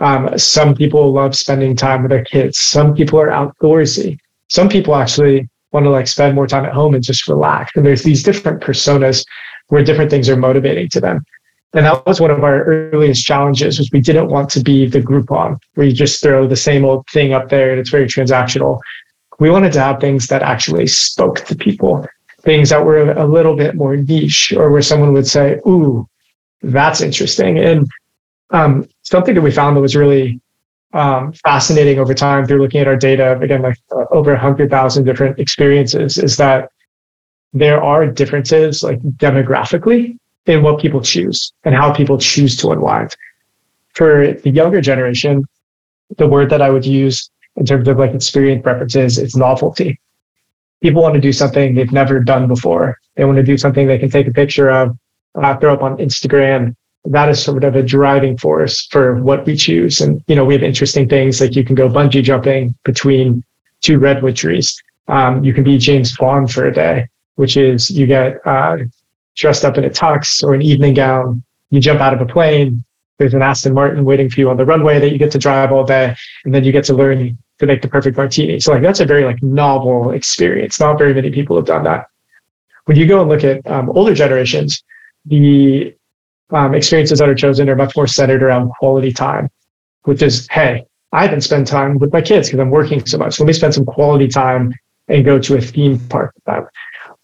Um, 0.00 0.36
some 0.38 0.74
people 0.74 1.12
love 1.12 1.34
spending 1.36 1.76
time 1.76 2.02
with 2.02 2.10
their 2.10 2.24
kids. 2.24 2.58
Some 2.58 2.94
people 2.94 3.20
are 3.20 3.28
outdoorsy. 3.28 4.18
Some 4.48 4.68
people 4.68 4.94
actually 4.94 5.48
want 5.72 5.84
to 5.84 5.90
like 5.90 6.08
spend 6.08 6.34
more 6.34 6.46
time 6.46 6.64
at 6.64 6.72
home 6.72 6.94
and 6.94 7.04
just 7.04 7.28
relax. 7.28 7.72
And 7.76 7.86
there's 7.86 8.02
these 8.02 8.22
different 8.22 8.62
personas 8.62 9.24
where 9.68 9.84
different 9.84 10.10
things 10.10 10.28
are 10.28 10.36
motivating 10.36 10.88
to 10.90 11.00
them. 11.00 11.24
And 11.72 11.86
that 11.86 12.04
was 12.04 12.20
one 12.20 12.32
of 12.32 12.42
our 12.42 12.64
earliest 12.64 13.24
challenges 13.24 13.78
was 13.78 13.90
we 13.92 14.00
didn't 14.00 14.28
want 14.28 14.50
to 14.50 14.60
be 14.60 14.86
the 14.86 15.00
Groupon 15.00 15.58
where 15.74 15.86
you 15.86 15.92
just 15.92 16.20
throw 16.20 16.48
the 16.48 16.56
same 16.56 16.84
old 16.84 17.06
thing 17.08 17.32
up 17.32 17.48
there 17.48 17.70
and 17.70 17.78
it's 17.78 17.90
very 17.90 18.06
transactional. 18.06 18.80
We 19.38 19.50
wanted 19.50 19.72
to 19.74 19.80
have 19.80 20.00
things 20.00 20.26
that 20.26 20.42
actually 20.42 20.88
spoke 20.88 21.44
to 21.44 21.54
people 21.54 22.06
things 22.50 22.70
that 22.70 22.84
were 22.84 23.12
a 23.12 23.26
little 23.36 23.54
bit 23.54 23.76
more 23.76 23.94
niche 23.96 24.52
or 24.56 24.72
where 24.72 24.82
someone 24.82 25.12
would 25.12 25.26
say, 25.26 25.60
ooh, 25.68 26.08
that's 26.62 27.00
interesting. 27.00 27.58
And 27.58 27.88
um, 28.50 28.88
something 29.02 29.36
that 29.36 29.40
we 29.40 29.52
found 29.52 29.76
that 29.76 29.80
was 29.80 29.94
really 29.94 30.40
um, 30.92 31.32
fascinating 31.32 32.00
over 32.00 32.12
time 32.12 32.44
through 32.44 32.60
looking 32.60 32.80
at 32.80 32.88
our 32.88 32.96
data, 32.96 33.38
again, 33.38 33.62
like 33.62 33.78
uh, 33.92 34.06
over 34.10 34.32
100,000 34.32 35.04
different 35.04 35.38
experiences, 35.38 36.18
is 36.18 36.36
that 36.38 36.70
there 37.52 37.80
are 37.80 38.04
differences 38.06 38.82
like 38.82 39.00
demographically 39.26 40.18
in 40.46 40.64
what 40.64 40.80
people 40.80 41.00
choose 41.00 41.52
and 41.64 41.72
how 41.76 41.92
people 41.92 42.18
choose 42.18 42.56
to 42.56 42.72
unwind. 42.72 43.14
for 43.94 44.32
the 44.44 44.50
younger 44.50 44.80
generation, 44.80 45.44
the 46.16 46.26
word 46.26 46.50
that 46.50 46.62
I 46.62 46.70
would 46.70 46.86
use 46.86 47.30
in 47.54 47.64
terms 47.64 47.86
of 47.86 47.96
like 47.96 48.12
experience 48.12 48.62
preferences 48.64 49.18
is 49.18 49.36
novelty. 49.36 50.00
People 50.82 51.02
want 51.02 51.14
to 51.14 51.20
do 51.20 51.32
something 51.32 51.74
they've 51.74 51.92
never 51.92 52.20
done 52.20 52.48
before. 52.48 52.98
They 53.16 53.24
want 53.24 53.36
to 53.36 53.42
do 53.42 53.58
something 53.58 53.86
they 53.86 53.98
can 53.98 54.10
take 54.10 54.26
a 54.26 54.32
picture 54.32 54.70
of, 54.70 54.96
uh, 55.34 55.56
throw 55.56 55.74
up 55.74 55.82
on 55.82 55.98
Instagram. 55.98 56.74
That 57.04 57.28
is 57.28 57.42
sort 57.42 57.64
of 57.64 57.76
a 57.76 57.82
driving 57.82 58.36
force 58.36 58.86
for 58.86 59.16
what 59.22 59.46
we 59.46 59.56
choose. 59.56 60.00
And, 60.00 60.22
you 60.26 60.36
know, 60.36 60.44
we 60.44 60.54
have 60.54 60.62
interesting 60.62 61.08
things 61.08 61.40
like 61.40 61.56
you 61.56 61.64
can 61.64 61.74
go 61.74 61.88
bungee 61.88 62.22
jumping 62.22 62.74
between 62.84 63.42
two 63.82 63.98
redwood 63.98 64.36
trees. 64.36 64.82
Um, 65.08 65.42
you 65.42 65.52
can 65.52 65.64
be 65.64 65.78
James 65.78 66.16
Bond 66.16 66.52
for 66.52 66.66
a 66.66 66.72
day, 66.72 67.08
which 67.36 67.56
is 67.56 67.90
you 67.90 68.06
get 68.06 68.46
uh, 68.46 68.78
dressed 69.36 69.64
up 69.64 69.76
in 69.76 69.84
a 69.84 69.90
tux 69.90 70.42
or 70.42 70.54
an 70.54 70.62
evening 70.62 70.94
gown. 70.94 71.42
You 71.70 71.80
jump 71.80 72.00
out 72.00 72.14
of 72.14 72.20
a 72.20 72.26
plane. 72.26 72.84
There's 73.20 73.34
an 73.34 73.42
Aston 73.42 73.74
Martin 73.74 74.06
waiting 74.06 74.30
for 74.30 74.40
you 74.40 74.48
on 74.48 74.56
the 74.56 74.64
runway 74.64 74.98
that 74.98 75.12
you 75.12 75.18
get 75.18 75.30
to 75.32 75.38
drive 75.38 75.72
all 75.72 75.84
day, 75.84 76.16
and 76.46 76.54
then 76.54 76.64
you 76.64 76.72
get 76.72 76.84
to 76.84 76.94
learn 76.94 77.36
to 77.58 77.66
make 77.66 77.82
the 77.82 77.88
perfect 77.88 78.16
martini. 78.16 78.58
So 78.60 78.72
like 78.72 78.80
that's 78.80 79.00
a 79.00 79.04
very 79.04 79.26
like 79.26 79.42
novel 79.42 80.12
experience. 80.12 80.80
Not 80.80 80.96
very 80.96 81.12
many 81.12 81.30
people 81.30 81.54
have 81.56 81.66
done 81.66 81.84
that. 81.84 82.06
When 82.86 82.96
you 82.96 83.06
go 83.06 83.20
and 83.20 83.28
look 83.28 83.44
at 83.44 83.66
um, 83.66 83.90
older 83.90 84.14
generations, 84.14 84.82
the 85.26 85.94
um, 86.48 86.74
experiences 86.74 87.18
that 87.18 87.28
are 87.28 87.34
chosen 87.34 87.68
are 87.68 87.76
much 87.76 87.94
more 87.94 88.06
centered 88.06 88.42
around 88.42 88.70
quality 88.78 89.12
time, 89.12 89.50
which 90.04 90.22
is 90.22 90.48
hey, 90.50 90.86
I 91.12 91.24
haven't 91.26 91.42
spent 91.42 91.66
time 91.66 91.98
with 91.98 92.14
my 92.14 92.22
kids 92.22 92.48
because 92.48 92.60
I'm 92.60 92.70
working 92.70 93.04
so 93.04 93.18
much. 93.18 93.38
Let 93.38 93.46
me 93.46 93.52
spend 93.52 93.74
some 93.74 93.84
quality 93.84 94.28
time 94.28 94.72
and 95.08 95.26
go 95.26 95.38
to 95.38 95.58
a 95.58 95.60
theme 95.60 95.98
park 96.08 96.32
with 96.36 96.44
them. 96.44 96.66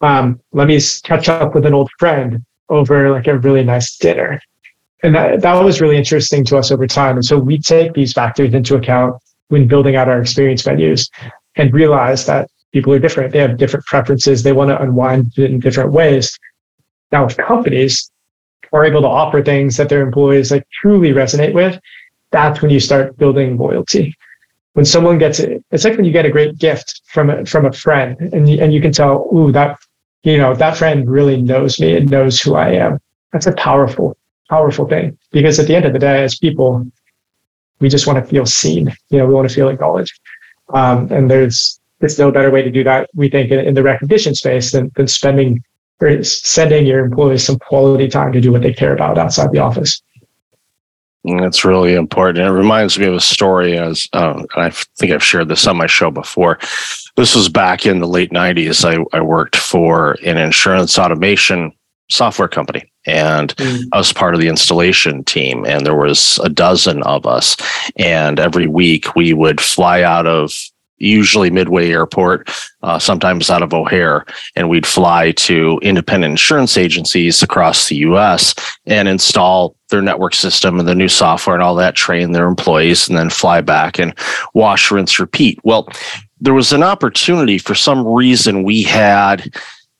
Um, 0.02 0.40
let 0.52 0.68
me 0.68 0.78
catch 1.04 1.30
up 1.30 1.54
with 1.54 1.64
an 1.64 1.72
old 1.72 1.88
friend 1.98 2.44
over 2.68 3.12
like 3.12 3.28
a 3.28 3.38
really 3.38 3.64
nice 3.64 3.96
dinner. 3.96 4.42
And 5.06 5.14
that, 5.14 5.40
that 5.42 5.62
was 5.62 5.80
really 5.80 5.96
interesting 5.96 6.44
to 6.46 6.58
us 6.58 6.72
over 6.72 6.84
time. 6.84 7.14
And 7.14 7.24
so 7.24 7.38
we 7.38 7.58
take 7.58 7.94
these 7.94 8.12
factors 8.12 8.52
into 8.52 8.74
account 8.74 9.22
when 9.48 9.68
building 9.68 9.94
out 9.94 10.08
our 10.08 10.20
experience 10.20 10.64
venues 10.64 11.08
and 11.54 11.72
realize 11.72 12.26
that 12.26 12.50
people 12.72 12.92
are 12.92 12.98
different. 12.98 13.32
They 13.32 13.38
have 13.38 13.56
different 13.56 13.86
preferences. 13.86 14.42
They 14.42 14.52
want 14.52 14.70
to 14.70 14.82
unwind 14.82 15.38
in 15.38 15.60
different 15.60 15.92
ways. 15.92 16.36
Now, 17.12 17.24
if 17.26 17.36
companies 17.36 18.10
are 18.72 18.84
able 18.84 19.00
to 19.02 19.06
offer 19.06 19.44
things 19.44 19.76
that 19.76 19.88
their 19.88 20.02
employees 20.02 20.50
like 20.50 20.66
truly 20.82 21.12
resonate 21.12 21.54
with, 21.54 21.78
that's 22.32 22.60
when 22.60 22.72
you 22.72 22.80
start 22.80 23.16
building 23.16 23.56
loyalty. 23.56 24.12
When 24.72 24.84
someone 24.84 25.18
gets 25.18 25.38
it, 25.38 25.64
it's 25.70 25.84
like 25.84 25.94
when 25.94 26.04
you 26.04 26.10
get 26.10 26.26
a 26.26 26.30
great 26.32 26.58
gift 26.58 27.02
from 27.06 27.30
a, 27.30 27.46
from 27.46 27.64
a 27.64 27.72
friend, 27.72 28.18
and 28.32 28.50
you, 28.50 28.60
and 28.60 28.74
you 28.74 28.80
can 28.80 28.90
tell, 28.90 29.30
ooh, 29.32 29.52
that 29.52 29.78
you 30.24 30.36
know 30.36 30.52
that 30.54 30.76
friend 30.76 31.08
really 31.08 31.40
knows 31.40 31.78
me 31.78 31.96
and 31.96 32.10
knows 32.10 32.40
who 32.40 32.56
I 32.56 32.72
am. 32.72 32.98
That's 33.32 33.46
a 33.46 33.52
powerful, 33.52 34.18
powerful 34.48 34.86
thing 34.86 35.18
because 35.32 35.58
at 35.58 35.66
the 35.66 35.74
end 35.74 35.84
of 35.84 35.92
the 35.92 35.98
day, 35.98 36.22
as 36.22 36.36
people, 36.36 36.86
we 37.80 37.88
just 37.88 38.06
want 38.06 38.22
to 38.22 38.30
feel 38.30 38.46
seen. 38.46 38.92
You 39.10 39.18
know, 39.18 39.26
we 39.26 39.34
want 39.34 39.48
to 39.48 39.54
feel 39.54 39.68
acknowledged, 39.68 40.18
um, 40.74 41.10
and 41.10 41.30
there's 41.30 41.80
there's 42.00 42.18
no 42.18 42.30
better 42.30 42.50
way 42.50 42.62
to 42.62 42.70
do 42.70 42.84
that. 42.84 43.08
We 43.14 43.28
think 43.28 43.50
in, 43.50 43.60
in 43.60 43.74
the 43.74 43.82
recognition 43.82 44.34
space 44.34 44.72
than 44.72 44.90
than 44.96 45.08
spending 45.08 45.62
or 46.00 46.22
sending 46.22 46.86
your 46.86 47.04
employees 47.04 47.44
some 47.44 47.58
quality 47.58 48.08
time 48.08 48.32
to 48.32 48.40
do 48.40 48.52
what 48.52 48.62
they 48.62 48.72
care 48.72 48.92
about 48.92 49.18
outside 49.18 49.50
the 49.52 49.58
office. 49.58 50.02
It's 51.24 51.64
really 51.64 51.94
important. 51.94 52.46
It 52.46 52.52
reminds 52.52 52.98
me 52.98 53.06
of 53.06 53.14
a 53.14 53.20
story, 53.20 53.76
as 53.76 54.08
uh, 54.12 54.44
I 54.54 54.70
think 54.70 55.12
I've 55.12 55.24
shared 55.24 55.48
this 55.48 55.66
on 55.66 55.76
my 55.76 55.86
show 55.86 56.10
before. 56.10 56.58
This 57.16 57.34
was 57.34 57.48
back 57.48 57.84
in 57.84 57.98
the 57.98 58.06
late 58.06 58.30
90s. 58.30 58.84
I, 58.84 59.04
I 59.16 59.20
worked 59.20 59.56
for 59.56 60.12
an 60.22 60.36
insurance 60.36 60.98
automation 60.98 61.72
software 62.08 62.48
company 62.48 62.90
and 63.06 63.54
mm. 63.56 63.84
I 63.92 63.98
was 63.98 64.12
part 64.12 64.34
of 64.34 64.40
the 64.40 64.48
installation 64.48 65.24
team 65.24 65.64
and 65.66 65.84
there 65.84 65.96
was 65.96 66.38
a 66.42 66.48
dozen 66.48 67.02
of 67.02 67.26
us 67.26 67.56
and 67.96 68.38
every 68.38 68.66
week 68.66 69.16
we 69.16 69.32
would 69.32 69.60
fly 69.60 70.02
out 70.02 70.26
of 70.26 70.52
usually 70.98 71.50
Midway 71.50 71.90
Airport, 71.90 72.50
uh, 72.82 72.98
sometimes 72.98 73.50
out 73.50 73.62
of 73.62 73.74
O'Hare, 73.74 74.24
and 74.54 74.68
we'd 74.68 74.86
fly 74.86 75.32
to 75.32 75.78
independent 75.82 76.32
insurance 76.32 76.76
agencies 76.76 77.42
across 77.42 77.88
the 77.88 77.96
U.S. 77.96 78.54
and 78.86 79.08
install 79.08 79.76
their 79.90 80.02
network 80.02 80.34
system 80.34 80.78
and 80.78 80.88
the 80.88 80.94
new 80.94 81.08
software 81.08 81.54
and 81.54 81.62
all 81.62 81.74
that, 81.76 81.94
train 81.94 82.32
their 82.32 82.48
employees, 82.48 83.08
and 83.08 83.16
then 83.16 83.30
fly 83.30 83.60
back 83.60 83.98
and 83.98 84.14
wash, 84.54 84.90
rinse, 84.90 85.18
repeat. 85.18 85.60
Well, 85.64 85.88
there 86.40 86.54
was 86.54 86.72
an 86.72 86.82
opportunity 86.82 87.58
for 87.58 87.74
some 87.74 88.06
reason 88.06 88.62
we 88.62 88.82
had 88.82 89.54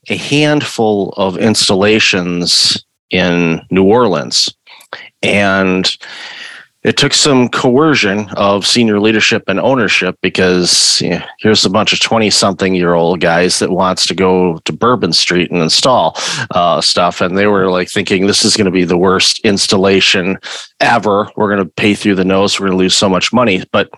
a 0.08 0.16
handful 0.16 1.14
of 1.16 1.38
installations 1.38 2.84
in 3.10 3.60
New 3.70 3.84
Orleans. 3.84 4.54
And 5.22 5.96
it 6.86 6.96
took 6.96 7.14
some 7.14 7.48
coercion 7.48 8.28
of 8.36 8.64
senior 8.64 9.00
leadership 9.00 9.42
and 9.48 9.58
ownership 9.58 10.16
because 10.22 11.00
you 11.00 11.10
know, 11.10 11.22
here's 11.40 11.64
a 11.64 11.70
bunch 11.70 11.92
of 11.92 11.98
20 11.98 12.30
something 12.30 12.76
year 12.76 12.94
old 12.94 13.20
guys 13.20 13.58
that 13.58 13.72
wants 13.72 14.06
to 14.06 14.14
go 14.14 14.58
to 14.58 14.72
bourbon 14.72 15.12
street 15.12 15.50
and 15.50 15.60
install 15.60 16.16
uh, 16.52 16.80
stuff. 16.80 17.20
And 17.20 17.36
they 17.36 17.48
were 17.48 17.72
like 17.72 17.90
thinking 17.90 18.26
this 18.26 18.44
is 18.44 18.56
going 18.56 18.66
to 18.66 18.70
be 18.70 18.84
the 18.84 18.96
worst 18.96 19.40
installation 19.40 20.38
ever. 20.78 21.28
We're 21.34 21.52
going 21.52 21.66
to 21.66 21.75
pay 21.75 21.96
through 21.96 22.14
the 22.14 22.25
nose. 22.25 22.60
We're 22.60 22.68
going 22.68 22.78
to 22.78 22.84
lose 22.84 22.96
so 22.96 23.08
much 23.08 23.32
money. 23.32 23.64
But 23.72 23.90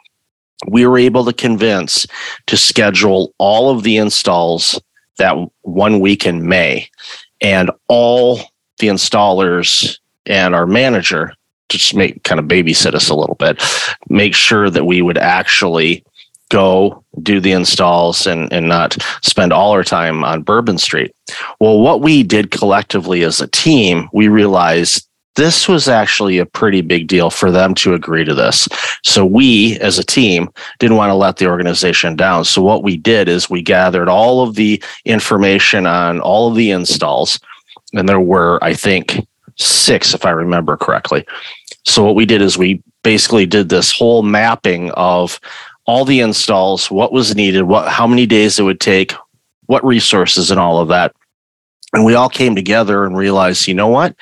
we 0.66 0.86
were 0.86 0.98
able 0.98 1.26
to 1.26 1.32
convince 1.34 2.06
to 2.46 2.56
schedule 2.56 3.34
all 3.36 3.70
of 3.70 3.82
the 3.82 3.98
installs 3.98 4.80
that 5.18 5.36
one 5.62 6.00
week 6.00 6.26
in 6.26 6.48
may 6.48 6.88
and 7.40 7.70
all 7.88 8.36
the 8.78 8.88
installers 8.88 9.98
and 10.26 10.54
our 10.54 10.66
manager 10.66 11.32
just 11.68 11.94
make 11.94 12.22
kind 12.24 12.38
of 12.40 12.46
babysit 12.46 12.94
us 12.94 13.10
a 13.10 13.14
little 13.14 13.34
bit, 13.34 13.62
make 14.08 14.34
sure 14.34 14.70
that 14.70 14.86
we 14.86 15.02
would 15.02 15.18
actually 15.18 16.04
go 16.50 17.04
do 17.22 17.40
the 17.40 17.52
installs 17.52 18.26
and, 18.26 18.50
and 18.52 18.68
not 18.68 18.96
spend 19.22 19.52
all 19.52 19.72
our 19.72 19.84
time 19.84 20.24
on 20.24 20.42
Bourbon 20.42 20.78
Street. 20.78 21.14
Well, 21.60 21.80
what 21.80 22.00
we 22.00 22.22
did 22.22 22.50
collectively 22.50 23.22
as 23.22 23.40
a 23.40 23.48
team, 23.48 24.08
we 24.12 24.28
realized 24.28 25.07
this 25.38 25.68
was 25.68 25.86
actually 25.88 26.38
a 26.38 26.44
pretty 26.44 26.80
big 26.80 27.06
deal 27.06 27.30
for 27.30 27.52
them 27.52 27.72
to 27.72 27.94
agree 27.94 28.24
to 28.24 28.34
this. 28.34 28.68
So 29.04 29.24
we 29.24 29.78
as 29.78 29.96
a 29.96 30.04
team 30.04 30.50
didn't 30.80 30.96
want 30.96 31.10
to 31.10 31.14
let 31.14 31.36
the 31.36 31.46
organization 31.46 32.16
down. 32.16 32.44
So 32.44 32.60
what 32.60 32.82
we 32.82 32.96
did 32.96 33.28
is 33.28 33.48
we 33.48 33.62
gathered 33.62 34.08
all 34.08 34.42
of 34.42 34.56
the 34.56 34.82
information 35.04 35.86
on 35.86 36.20
all 36.20 36.48
of 36.48 36.56
the 36.56 36.72
installs 36.72 37.38
and 37.94 38.08
there 38.08 38.20
were 38.20 38.58
I 38.62 38.74
think 38.74 39.26
six, 39.54 40.12
if 40.12 40.26
I 40.26 40.30
remember 40.30 40.76
correctly. 40.76 41.24
So 41.84 42.04
what 42.04 42.16
we 42.16 42.26
did 42.26 42.42
is 42.42 42.58
we 42.58 42.82
basically 43.04 43.46
did 43.46 43.68
this 43.68 43.92
whole 43.92 44.24
mapping 44.24 44.90
of 44.92 45.38
all 45.86 46.04
the 46.04 46.18
installs, 46.18 46.90
what 46.90 47.12
was 47.12 47.36
needed, 47.36 47.62
what 47.62 47.88
how 47.88 48.08
many 48.08 48.26
days 48.26 48.58
it 48.58 48.64
would 48.64 48.80
take, 48.80 49.14
what 49.66 49.84
resources 49.84 50.50
and 50.50 50.58
all 50.58 50.80
of 50.80 50.88
that. 50.88 51.14
And 51.94 52.04
we 52.04 52.14
all 52.14 52.28
came 52.28 52.54
together 52.54 53.04
and 53.04 53.16
realized, 53.16 53.66
you 53.66 53.74
know 53.74 53.88
what? 53.88 54.14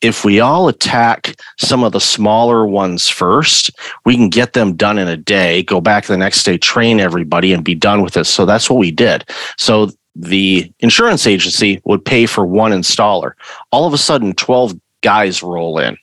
If 0.00 0.24
we 0.24 0.38
all 0.38 0.68
attack 0.68 1.34
some 1.58 1.82
of 1.82 1.90
the 1.92 2.00
smaller 2.00 2.64
ones 2.64 3.08
first, 3.08 3.72
we 4.04 4.14
can 4.14 4.28
get 4.28 4.52
them 4.52 4.76
done 4.76 4.98
in 4.98 5.08
a 5.08 5.16
day, 5.16 5.64
go 5.64 5.80
back 5.80 6.04
the 6.04 6.16
next 6.16 6.44
day, 6.44 6.58
train 6.58 7.00
everybody, 7.00 7.52
and 7.52 7.64
be 7.64 7.74
done 7.74 8.02
with 8.02 8.16
it. 8.16 8.24
So 8.24 8.46
that's 8.46 8.70
what 8.70 8.78
we 8.78 8.92
did. 8.92 9.28
So 9.56 9.90
the 10.14 10.72
insurance 10.78 11.26
agency 11.26 11.80
would 11.84 12.04
pay 12.04 12.26
for 12.26 12.46
one 12.46 12.70
installer. 12.70 13.32
All 13.72 13.86
of 13.86 13.92
a 13.92 13.98
sudden, 13.98 14.32
12 14.34 14.78
guys 15.00 15.42
roll 15.42 15.78
in 15.78 15.96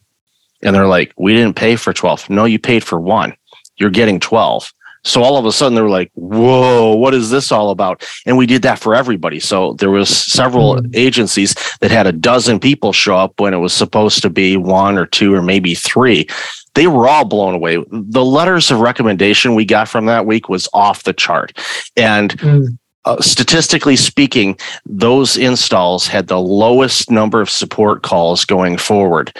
and 0.61 0.75
they're 0.75 0.87
like, 0.87 1.13
We 1.17 1.33
didn't 1.33 1.55
pay 1.55 1.75
for 1.75 1.93
12. 1.93 2.29
No, 2.29 2.45
you 2.45 2.59
paid 2.59 2.83
for 2.83 2.99
one. 2.99 3.35
You're 3.77 3.89
getting 3.89 4.19
12. 4.19 4.73
So 5.05 5.23
all 5.23 5.37
of 5.37 5.45
a 5.45 5.51
sudden 5.51 5.75
they 5.75 5.81
were 5.81 5.89
like, 5.89 6.11
whoa, 6.15 6.95
what 6.95 7.13
is 7.13 7.29
this 7.29 7.51
all 7.51 7.69
about? 7.69 8.03
And 8.25 8.37
we 8.37 8.45
did 8.45 8.63
that 8.63 8.79
for 8.79 8.95
everybody. 8.95 9.39
So 9.39 9.73
there 9.73 9.91
was 9.91 10.09
several 10.09 10.75
mm-hmm. 10.75 10.91
agencies 10.93 11.55
that 11.79 11.91
had 11.91 12.07
a 12.07 12.11
dozen 12.11 12.59
people 12.59 12.91
show 12.91 13.15
up 13.15 13.39
when 13.39 13.53
it 13.53 13.57
was 13.57 13.73
supposed 13.73 14.21
to 14.23 14.29
be 14.29 14.57
one 14.57 14.97
or 14.97 15.05
two 15.05 15.33
or 15.33 15.41
maybe 15.41 15.75
three. 15.75 16.27
They 16.73 16.87
were 16.87 17.07
all 17.07 17.23
blown 17.23 17.53
away. 17.53 17.83
The 17.89 18.25
letters 18.25 18.71
of 18.71 18.79
recommendation 18.79 19.55
we 19.55 19.63
got 19.63 19.87
from 19.87 20.07
that 20.07 20.25
week 20.25 20.49
was 20.49 20.67
off 20.73 21.03
the 21.03 21.13
chart. 21.13 21.57
And 21.95 22.37
mm 22.37 22.77
uh, 23.05 23.21
statistically 23.21 23.95
speaking, 23.95 24.57
those 24.85 25.37
installs 25.37 26.07
had 26.07 26.27
the 26.27 26.39
lowest 26.39 27.11
number 27.11 27.39
of 27.39 27.49
support 27.49 28.01
calls 28.01 28.45
going 28.45 28.77
forward 28.77 29.35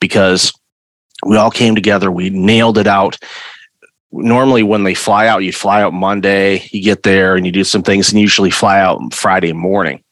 because 0.00 0.52
we 1.26 1.36
all 1.36 1.50
came 1.50 1.74
together. 1.74 2.10
We 2.10 2.30
nailed 2.30 2.78
it 2.78 2.86
out. 2.86 3.18
Normally, 4.10 4.62
when 4.62 4.84
they 4.84 4.94
fly 4.94 5.26
out, 5.26 5.44
you 5.44 5.52
fly 5.52 5.82
out 5.82 5.92
Monday, 5.92 6.66
you 6.70 6.82
get 6.82 7.02
there 7.02 7.36
and 7.36 7.44
you 7.44 7.52
do 7.52 7.64
some 7.64 7.82
things, 7.82 8.10
and 8.10 8.20
usually 8.20 8.50
fly 8.50 8.80
out 8.80 9.12
Friday 9.12 9.52
morning. 9.52 10.02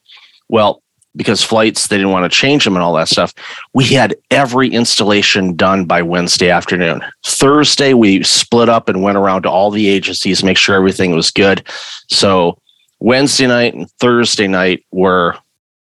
Well, 0.49 0.83
because 1.15 1.41
flights, 1.41 1.87
they 1.87 1.97
didn't 1.97 2.11
want 2.11 2.31
to 2.31 2.37
change 2.37 2.63
them 2.63 2.75
and 2.75 2.83
all 2.83 2.93
that 2.93 3.09
stuff. 3.09 3.33
We 3.73 3.85
had 3.85 4.15
every 4.29 4.69
installation 4.69 5.55
done 5.55 5.85
by 5.85 6.03
Wednesday 6.03 6.51
afternoon. 6.51 7.01
Thursday, 7.25 7.95
we 7.95 8.21
split 8.23 8.69
up 8.69 8.87
and 8.87 9.01
went 9.01 9.17
around 9.17 9.41
to 9.41 9.49
all 9.49 9.71
the 9.71 9.87
agencies, 9.87 10.43
make 10.43 10.57
sure 10.57 10.75
everything 10.75 11.15
was 11.15 11.31
good. 11.31 11.67
So 12.07 12.59
Wednesday 12.99 13.47
night 13.47 13.73
and 13.73 13.89
Thursday 13.99 14.47
night 14.47 14.85
were, 14.91 15.35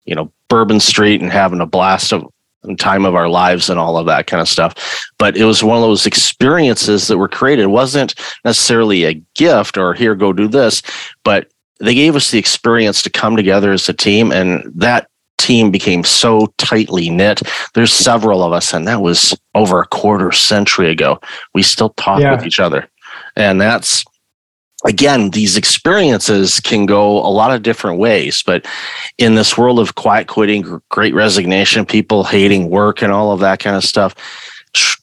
you 0.04 0.14
know, 0.14 0.30
Bourbon 0.48 0.78
Street 0.78 1.22
and 1.22 1.32
having 1.32 1.60
a 1.60 1.66
blast 1.66 2.12
of 2.12 2.26
time 2.78 3.04
of 3.04 3.14
our 3.14 3.28
lives 3.28 3.68
and 3.68 3.78
all 3.78 3.96
of 3.96 4.06
that 4.06 4.26
kind 4.26 4.40
of 4.40 4.48
stuff. 4.48 4.74
But 5.18 5.36
it 5.36 5.44
was 5.44 5.62
one 5.62 5.76
of 5.76 5.82
those 5.82 6.06
experiences 6.06 7.08
that 7.08 7.18
were 7.18 7.28
created. 7.28 7.62
It 7.62 7.68
wasn't 7.68 8.14
necessarily 8.44 9.04
a 9.04 9.14
gift 9.34 9.76
or 9.76 9.94
here, 9.94 10.14
go 10.14 10.32
do 10.32 10.48
this, 10.48 10.82
but 11.24 11.48
they 11.80 11.94
gave 11.94 12.16
us 12.16 12.30
the 12.30 12.38
experience 12.38 13.02
to 13.02 13.10
come 13.10 13.36
together 13.36 13.72
as 13.72 13.88
a 13.88 13.92
team. 13.92 14.32
And 14.32 14.70
that 14.74 15.08
team 15.38 15.70
became 15.70 16.04
so 16.04 16.52
tightly 16.58 17.10
knit. 17.10 17.42
There's 17.74 17.92
several 17.92 18.42
of 18.42 18.52
us, 18.52 18.72
and 18.72 18.86
that 18.86 19.02
was 19.02 19.36
over 19.54 19.80
a 19.80 19.86
quarter 19.86 20.32
century 20.32 20.90
ago. 20.90 21.20
We 21.52 21.62
still 21.62 21.90
talk 21.90 22.20
yeah. 22.20 22.34
with 22.34 22.46
each 22.46 22.60
other. 22.60 22.88
And 23.36 23.60
that's 23.60 24.04
again, 24.84 25.30
these 25.30 25.56
experiences 25.56 26.60
can 26.60 26.86
go 26.86 27.18
a 27.18 27.28
lot 27.28 27.54
of 27.54 27.62
different 27.62 27.98
ways, 27.98 28.42
but 28.42 28.66
in 29.18 29.34
this 29.34 29.56
world 29.56 29.78
of 29.78 29.94
quiet 29.94 30.28
quitting, 30.28 30.80
great 30.90 31.14
resignation, 31.14 31.86
people 31.86 32.24
hating 32.24 32.70
work 32.70 33.02
and 33.02 33.12
all 33.12 33.32
of 33.32 33.40
that 33.40 33.60
kind 33.60 33.76
of 33.76 33.84
stuff, 33.84 34.14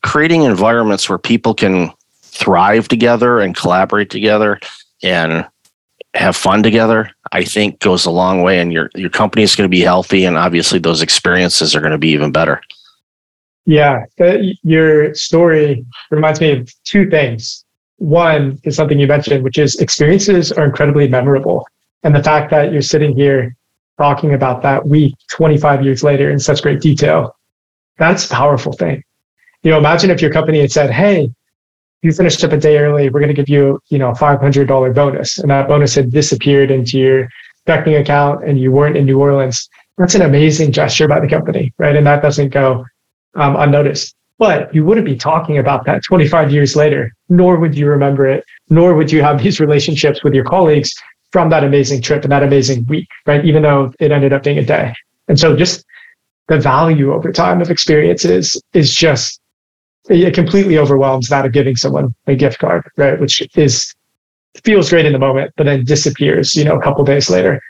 creating 0.03 0.43
environments 0.43 1.09
where 1.09 1.17
people 1.17 1.53
can 1.53 1.91
thrive 2.21 2.87
together 2.87 3.39
and 3.39 3.55
collaborate 3.55 4.09
together 4.09 4.59
and 5.03 5.45
have 6.13 6.35
fun 6.35 6.61
together, 6.61 7.09
I 7.31 7.43
think 7.43 7.79
goes 7.79 8.05
a 8.05 8.11
long 8.11 8.41
way 8.41 8.59
and 8.59 8.73
your 8.73 8.89
your 8.95 9.09
company 9.09 9.43
is 9.43 9.55
going 9.55 9.69
to 9.69 9.75
be 9.75 9.81
healthy 9.81 10.25
and 10.25 10.37
obviously 10.37 10.77
those 10.77 11.01
experiences 11.01 11.75
are 11.75 11.79
going 11.79 11.93
to 11.93 11.97
be 11.97 12.09
even 12.09 12.31
better. 12.31 12.61
Yeah, 13.65 14.05
your 14.63 15.13
story 15.13 15.85
reminds 16.09 16.41
me 16.41 16.51
of 16.51 16.83
two 16.83 17.09
things. 17.09 17.60
One 18.01 18.59
is 18.63 18.75
something 18.75 18.99
you 18.99 19.05
mentioned, 19.05 19.43
which 19.43 19.59
is 19.59 19.75
experiences 19.75 20.51
are 20.51 20.65
incredibly 20.65 21.07
memorable. 21.07 21.67
And 22.01 22.15
the 22.15 22.23
fact 22.23 22.49
that 22.49 22.73
you're 22.73 22.81
sitting 22.81 23.15
here 23.15 23.55
talking 23.99 24.33
about 24.33 24.63
that 24.63 24.87
week 24.87 25.13
25 25.29 25.83
years 25.85 26.03
later 26.03 26.31
in 26.31 26.39
such 26.39 26.63
great 26.63 26.81
detail, 26.81 27.37
that's 27.99 28.25
a 28.25 28.29
powerful 28.29 28.73
thing. 28.73 29.03
You 29.61 29.69
know, 29.69 29.77
imagine 29.77 30.09
if 30.09 30.19
your 30.19 30.31
company 30.31 30.61
had 30.61 30.71
said, 30.71 30.89
Hey, 30.89 31.31
you 32.01 32.11
finished 32.11 32.43
up 32.43 32.53
a 32.53 32.57
day 32.57 32.79
early, 32.79 33.07
we're 33.09 33.19
going 33.19 33.35
to 33.35 33.39
give 33.39 33.49
you, 33.49 33.79
you 33.89 33.99
know, 33.99 34.09
a 34.09 34.15
$500 34.15 34.95
bonus. 34.95 35.37
And 35.37 35.51
that 35.51 35.67
bonus 35.67 35.93
had 35.93 36.09
disappeared 36.09 36.71
into 36.71 36.97
your 36.97 37.29
checking 37.67 37.93
account 37.97 38.43
and 38.43 38.59
you 38.59 38.71
weren't 38.71 38.97
in 38.97 39.05
New 39.05 39.19
Orleans. 39.19 39.69
That's 39.99 40.15
an 40.15 40.23
amazing 40.23 40.71
gesture 40.71 41.07
by 41.07 41.19
the 41.19 41.27
company, 41.27 41.71
right? 41.77 41.95
And 41.95 42.07
that 42.07 42.23
doesn't 42.23 42.49
go 42.49 42.83
um, 43.35 43.57
unnoticed. 43.57 44.15
But 44.41 44.73
you 44.73 44.83
wouldn't 44.83 45.05
be 45.05 45.15
talking 45.15 45.59
about 45.59 45.85
that 45.85 46.01
25 46.03 46.51
years 46.51 46.75
later, 46.75 47.13
nor 47.29 47.59
would 47.59 47.77
you 47.77 47.85
remember 47.85 48.25
it, 48.25 48.43
nor 48.71 48.95
would 48.95 49.11
you 49.11 49.21
have 49.21 49.43
these 49.43 49.59
relationships 49.59 50.23
with 50.23 50.33
your 50.33 50.43
colleagues 50.43 50.95
from 51.31 51.51
that 51.51 51.63
amazing 51.63 52.01
trip 52.01 52.23
and 52.23 52.31
that 52.31 52.41
amazing 52.41 52.83
week, 52.87 53.07
right? 53.27 53.45
Even 53.45 53.61
though 53.61 53.93
it 53.99 54.11
ended 54.11 54.33
up 54.33 54.41
being 54.41 54.57
a 54.57 54.65
day. 54.65 54.95
And 55.27 55.39
so 55.39 55.55
just 55.55 55.85
the 56.47 56.57
value 56.57 57.13
over 57.13 57.31
time 57.31 57.61
of 57.61 57.69
experiences 57.69 58.59
is 58.73 58.95
just, 58.95 59.39
it 60.09 60.33
completely 60.33 60.79
overwhelms 60.79 61.29
that 61.29 61.45
of 61.45 61.51
giving 61.51 61.75
someone 61.75 62.15
a 62.25 62.35
gift 62.35 62.57
card, 62.57 62.89
right? 62.97 63.19
Which 63.19 63.43
is, 63.55 63.93
feels 64.63 64.89
great 64.89 65.05
in 65.05 65.13
the 65.13 65.19
moment, 65.19 65.51
but 65.55 65.65
then 65.65 65.85
disappears, 65.85 66.55
you 66.55 66.63
know, 66.63 66.79
a 66.79 66.81
couple 66.81 67.03
days 67.03 67.29
later. 67.29 67.61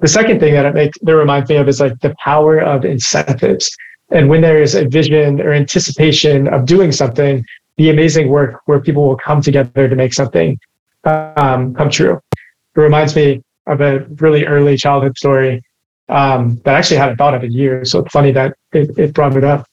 The 0.00 0.06
second 0.06 0.38
thing 0.38 0.54
that 0.54 0.64
it 0.64 0.74
makes, 0.74 0.96
that 1.00 1.16
reminds 1.16 1.50
me 1.50 1.56
of 1.56 1.66
is 1.66 1.80
like 1.80 1.98
the 2.02 2.14
power 2.22 2.60
of 2.60 2.84
incentives. 2.84 3.76
And 4.10 4.28
when 4.28 4.40
there 4.40 4.62
is 4.62 4.74
a 4.74 4.88
vision 4.88 5.40
or 5.40 5.52
anticipation 5.52 6.48
of 6.48 6.64
doing 6.64 6.92
something, 6.92 7.44
the 7.76 7.90
amazing 7.90 8.28
work 8.28 8.60
where 8.66 8.80
people 8.80 9.06
will 9.06 9.16
come 9.16 9.40
together 9.42 9.88
to 9.88 9.94
make 9.94 10.14
something 10.14 10.58
um, 11.04 11.74
come 11.74 11.90
true. 11.90 12.20
It 12.34 12.80
reminds 12.80 13.14
me 13.14 13.42
of 13.66 13.80
a 13.80 14.00
really 14.16 14.46
early 14.46 14.76
childhood 14.76 15.16
story 15.16 15.62
um, 16.08 16.60
that 16.64 16.74
I 16.74 16.78
actually 16.78 16.96
hadn't 16.96 17.16
thought 17.16 17.34
of 17.34 17.44
in 17.44 17.52
years. 17.52 17.92
So 17.92 18.00
it's 18.00 18.12
funny 18.12 18.32
that 18.32 18.56
it, 18.72 18.98
it 18.98 19.14
brought 19.14 19.36
it 19.36 19.44
up. 19.44 19.66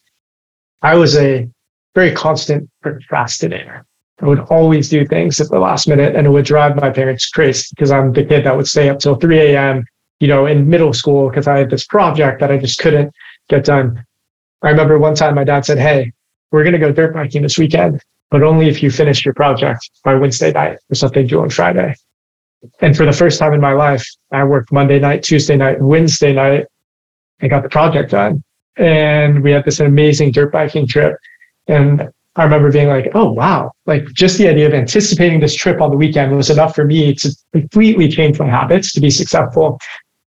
I 0.82 0.96
was 0.96 1.16
a 1.16 1.50
very 1.96 2.12
constant 2.12 2.70
procrastinator. 2.82 3.86
I 4.22 4.28
would 4.28 4.40
always 4.40 4.90
do 4.90 5.06
things 5.06 5.42
at 5.42 5.50
the 5.50 5.60
last 5.60 5.88
minute 5.88 6.16
and 6.16 6.28
it 6.28 6.30
would 6.30 6.46
drive 6.46 6.76
my 6.76 6.90
parents 6.90 7.30
crazy 7.30 7.68
because 7.72 7.92
I'm 7.92 8.14
the 8.14 8.24
kid 8.24 8.46
that 8.46 8.56
would 8.56 8.68
stay 8.68 8.90
up 8.90 9.00
till 9.00 9.16
3 9.16 9.40
a.m., 9.40 9.86
you 10.20 10.28
know, 10.28 10.46
in 10.46 10.70
middle 10.70 10.94
school 10.94 11.30
because 11.30 11.48
I 11.48 11.58
had 11.58 11.70
this 11.70 11.86
project 11.86 12.40
that 12.40 12.52
I 12.52 12.58
just 12.58 12.80
couldn't 12.80 13.14
get 13.50 13.66
done. 13.66 14.06
I 14.62 14.70
remember 14.70 14.98
one 14.98 15.16
time 15.16 15.36
my 15.36 15.44
dad 15.44 15.66
said, 15.66 15.78
Hey, 15.78 16.12
we're 16.52 16.64
going 16.64 16.74
to 16.74 16.80
go 16.80 16.92
dirt 16.92 17.14
biking 17.14 17.42
this 17.42 17.58
weekend, 17.58 18.02
but 18.32 18.44
only 18.44 18.68
if 18.68 18.82
you 18.82 18.90
finish 18.90 19.26
your 19.26 19.34
project 19.34 19.90
by 20.04 20.16
Wednesday 20.16 20.52
night 20.52 20.78
or 20.90 20.96
something 20.96 21.28
due 21.28 21.42
on 21.42 21.50
Friday. 21.50 21.96
And 22.82 22.96
for 22.96 23.06
the 23.06 23.12
first 23.12 23.40
time 23.40 23.54
in 23.54 23.62
my 23.62 23.74
life, 23.74 24.06
I 24.32 24.44
worked 24.44 24.72
Monday 24.72 25.00
night, 25.00 25.24
Tuesday 25.24 25.56
night, 25.56 25.82
Wednesday 25.82 26.34
night, 26.34 26.66
and 27.40 27.50
got 27.50 27.64
the 27.64 27.70
project 27.70 28.12
done. 28.12 28.44
And 28.78 29.44
we 29.44 29.52
had 29.52 29.66
this 29.66 29.80
amazing 29.80 30.32
dirt 30.32 30.52
biking 30.52 30.88
trip. 30.88 31.16
And 31.68 32.10
I 32.36 32.44
remember 32.44 32.72
being 32.72 32.88
like, 32.88 33.12
oh, 33.14 33.32
wow. 33.32 33.72
Like 33.86 34.06
just 34.14 34.38
the 34.38 34.48
idea 34.48 34.68
of 34.68 34.74
anticipating 34.74 35.40
this 35.40 35.56
trip 35.56 35.80
on 35.80 35.90
the 35.90 35.98
weekend 35.98 36.36
was 36.36 36.50
enough 36.50 36.76
for 36.76 36.86
me 36.86 37.14
to 37.16 37.36
completely 37.54 38.10
change 38.10 38.40
my 38.40 38.48
habits 38.48 38.92
to 38.94 39.02
be 39.02 39.10
successful. 39.10 39.80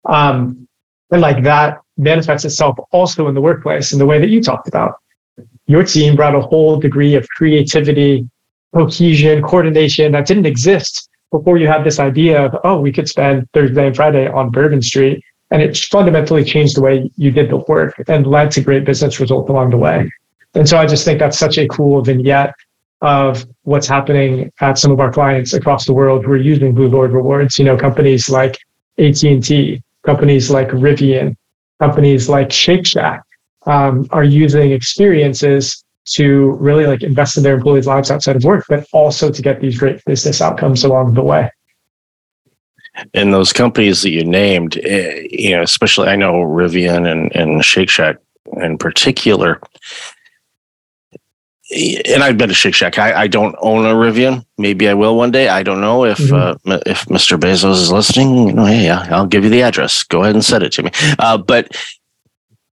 Um, 0.05 0.67
and 1.11 1.21
like 1.21 1.43
that 1.43 1.77
manifests 1.97 2.45
itself 2.45 2.77
also 2.91 3.27
in 3.27 3.35
the 3.35 3.41
workplace 3.41 3.93
in 3.93 3.99
the 3.99 4.05
way 4.05 4.19
that 4.19 4.29
you 4.29 4.41
talked 4.41 4.67
about. 4.67 4.95
Your 5.67 5.83
team 5.83 6.15
brought 6.15 6.35
a 6.35 6.41
whole 6.41 6.77
degree 6.79 7.15
of 7.15 7.27
creativity, 7.29 8.29
cohesion, 8.73 9.41
coordination 9.41 10.11
that 10.11 10.27
didn't 10.27 10.45
exist 10.45 11.09
before 11.31 11.57
you 11.57 11.67
had 11.67 11.83
this 11.83 11.99
idea 11.99 12.45
of, 12.45 12.55
oh, 12.63 12.79
we 12.79 12.91
could 12.91 13.09
spend 13.09 13.49
Thursday 13.51 13.87
and 13.87 13.95
Friday 13.95 14.27
on 14.27 14.51
Bourbon 14.51 14.81
Street. 14.81 15.23
And 15.51 15.61
it 15.61 15.77
fundamentally 15.77 16.43
changed 16.43 16.75
the 16.75 16.81
way 16.81 17.09
you 17.17 17.31
did 17.31 17.49
the 17.49 17.57
work 17.57 18.01
and 18.07 18.25
led 18.25 18.51
to 18.51 18.61
great 18.61 18.83
business 18.85 19.19
results 19.19 19.49
along 19.49 19.69
the 19.71 19.77
way. 19.77 20.11
And 20.55 20.67
so 20.67 20.77
I 20.77 20.85
just 20.85 21.05
think 21.05 21.19
that's 21.19 21.37
such 21.37 21.57
a 21.57 21.67
cool 21.67 22.01
vignette 22.01 22.53
of 23.01 23.45
what's 23.63 23.87
happening 23.87 24.51
at 24.61 24.77
some 24.77 24.91
of 24.91 24.99
our 24.99 25.11
clients 25.11 25.53
across 25.53 25.85
the 25.85 25.93
world 25.93 26.25
who 26.25 26.31
are 26.31 26.37
using 26.37 26.73
Blueboard 26.73 27.13
rewards. 27.13 27.59
You 27.59 27.65
know, 27.65 27.77
companies 27.77 28.29
like 28.29 28.57
AT&T, 28.97 29.83
companies 30.03 30.49
like 30.49 30.69
Rivian, 30.69 31.35
companies 31.79 32.29
like 32.29 32.51
Shake 32.51 32.85
Shack 32.85 33.23
um, 33.65 34.07
are 34.11 34.23
using 34.23 34.71
experiences 34.71 35.83
to 36.05 36.51
really 36.51 36.85
like 36.85 37.01
invest 37.01 37.37
in 37.37 37.43
their 37.43 37.55
employees' 37.55 37.87
lives 37.87 38.11
outside 38.11 38.35
of 38.35 38.43
work, 38.43 38.65
but 38.69 38.85
also 38.93 39.31
to 39.31 39.41
get 39.41 39.59
these 39.59 39.77
great 39.77 40.03
business 40.05 40.41
outcomes 40.41 40.83
along 40.83 41.15
the 41.15 41.23
way. 41.23 41.49
And 43.13 43.33
those 43.33 43.51
companies 43.51 44.03
that 44.03 44.11
you 44.11 44.23
named, 44.23 44.77
eh, 44.83 45.27
you 45.29 45.55
know, 45.55 45.63
especially 45.63 46.07
I 46.07 46.15
know 46.15 46.33
Rivian 46.33 47.11
and, 47.11 47.35
and 47.35 47.65
Shake 47.65 47.89
Shack 47.89 48.17
in 48.57 48.77
particular, 48.77 49.59
and 51.71 52.23
I've 52.23 52.37
been 52.37 52.49
to 52.49 52.55
Shake 52.55 52.75
Shack. 52.75 52.99
I, 52.99 53.21
I, 53.21 53.27
don't 53.27 53.55
own 53.59 53.85
a 53.85 53.93
Rivian. 53.93 54.45
Maybe 54.57 54.87
I 54.87 54.93
will 54.93 55.17
one 55.17 55.31
day. 55.31 55.49
I 55.49 55.63
don't 55.63 55.81
know 55.81 56.05
if 56.05 56.19
mm-hmm. 56.19 56.71
uh, 56.71 56.79
if 56.85 57.05
Mr. 57.05 57.39
Bezos 57.39 57.81
is 57.81 57.91
listening. 57.91 58.47
You 58.47 58.53
know, 58.53 58.65
hey, 58.65 58.89
I'll 58.89 59.25
give 59.25 59.43
you 59.43 59.49
the 59.49 59.63
address. 59.63 60.03
Go 60.03 60.21
ahead 60.21 60.35
and 60.35 60.45
send 60.45 60.63
it 60.63 60.71
to 60.73 60.83
me. 60.83 60.91
Uh, 61.17 61.37
but 61.37 61.75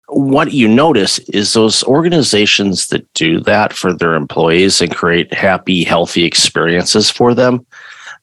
what 0.09 0.51
you 0.51 0.67
notice 0.67 1.17
is 1.29 1.53
those 1.53 1.83
organizations 1.85 2.87
that 2.87 3.11
do 3.13 3.39
that 3.41 3.73
for 3.73 3.93
their 3.93 4.13
employees 4.13 4.79
and 4.79 4.95
create 4.95 5.33
happy, 5.33 5.83
healthy 5.83 6.23
experiences 6.23 7.09
for 7.09 7.33
them, 7.33 7.65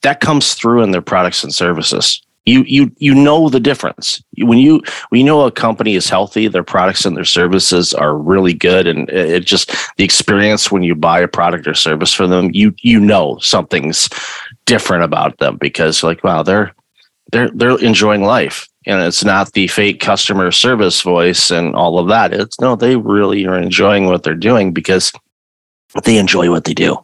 that 0.02 0.20
comes 0.20 0.54
through 0.54 0.82
in 0.82 0.92
their 0.92 1.02
products 1.02 1.42
and 1.42 1.52
services 1.52 2.22
you 2.46 2.64
you 2.66 2.90
you 2.96 3.14
know 3.14 3.48
the 3.48 3.60
difference. 3.60 4.22
When 4.38 4.58
you 4.58 4.82
when 5.10 5.26
know 5.26 5.42
a 5.42 5.50
company 5.50 5.94
is 5.94 6.08
healthy 6.08 6.48
their 6.48 6.64
products 6.64 7.04
and 7.04 7.16
their 7.16 7.24
services 7.24 7.92
are 7.92 8.16
really 8.16 8.54
good 8.54 8.86
and 8.86 9.08
it 9.10 9.44
just 9.44 9.72
the 9.96 10.04
experience 10.04 10.70
when 10.70 10.82
you 10.82 10.94
buy 10.94 11.20
a 11.20 11.28
product 11.28 11.66
or 11.66 11.74
service 11.74 12.12
from 12.12 12.30
them 12.30 12.50
you 12.52 12.74
you 12.78 12.98
know 12.98 13.38
something's 13.40 14.08
different 14.64 15.04
about 15.04 15.36
them 15.38 15.58
because 15.58 16.02
like 16.02 16.24
wow 16.24 16.42
they're 16.42 16.72
they're 17.32 17.50
they're 17.50 17.78
enjoying 17.78 18.22
life. 18.22 18.66
And 18.86 19.02
it's 19.02 19.22
not 19.22 19.52
the 19.52 19.68
fake 19.68 20.00
customer 20.00 20.50
service 20.50 21.02
voice 21.02 21.50
and 21.50 21.74
all 21.74 21.98
of 21.98 22.08
that. 22.08 22.32
It's 22.32 22.58
no 22.60 22.76
they 22.76 22.96
really 22.96 23.46
are 23.46 23.58
enjoying 23.58 24.06
what 24.06 24.22
they're 24.22 24.34
doing 24.34 24.72
because 24.72 25.12
they 26.04 26.16
enjoy 26.16 26.50
what 26.50 26.64
they 26.64 26.72
do. 26.72 26.96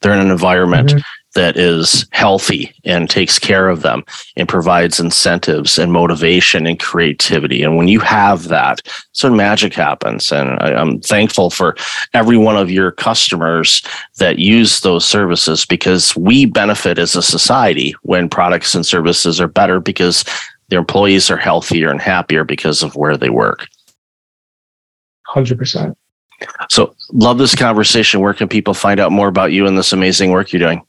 They're 0.00 0.12
in 0.12 0.18
an 0.18 0.30
environment 0.30 0.88
mm-hmm 0.88 1.00
that 1.34 1.56
is 1.56 2.06
healthy 2.10 2.72
and 2.84 3.08
takes 3.08 3.38
care 3.38 3.68
of 3.68 3.82
them 3.82 4.04
and 4.36 4.48
provides 4.48 4.98
incentives 4.98 5.78
and 5.78 5.92
motivation 5.92 6.66
and 6.66 6.80
creativity. 6.80 7.62
And 7.62 7.76
when 7.76 7.88
you 7.88 8.00
have 8.00 8.48
that, 8.48 8.80
so 9.12 9.32
magic 9.32 9.72
happens. 9.74 10.32
And 10.32 10.50
I, 10.60 10.80
am 10.80 11.00
thankful 11.00 11.50
for 11.50 11.76
every 12.14 12.36
one 12.36 12.56
of 12.56 12.70
your 12.70 12.90
customers 12.90 13.82
that 14.18 14.38
use 14.38 14.80
those 14.80 15.04
services 15.04 15.64
because 15.64 16.16
we 16.16 16.46
benefit 16.46 16.98
as 16.98 17.14
a 17.14 17.22
society 17.22 17.94
when 18.02 18.28
products 18.28 18.74
and 18.74 18.84
services 18.84 19.40
are 19.40 19.48
better 19.48 19.78
because 19.78 20.24
their 20.68 20.80
employees 20.80 21.30
are 21.30 21.36
healthier 21.36 21.90
and 21.90 22.00
happier 22.00 22.44
because 22.44 22.82
of 22.82 22.96
where 22.96 23.16
they 23.16 23.30
work. 23.30 23.68
100%. 25.28 25.94
So, 26.70 26.94
love 27.12 27.38
this 27.38 27.54
conversation. 27.54 28.20
Where 28.20 28.32
can 28.32 28.48
people 28.48 28.72
find 28.72 28.98
out 28.98 29.12
more 29.12 29.28
about 29.28 29.52
you 29.52 29.66
and 29.66 29.76
this 29.76 29.92
amazing 29.92 30.30
work 30.30 30.52
you're 30.52 30.60
doing? 30.60 30.82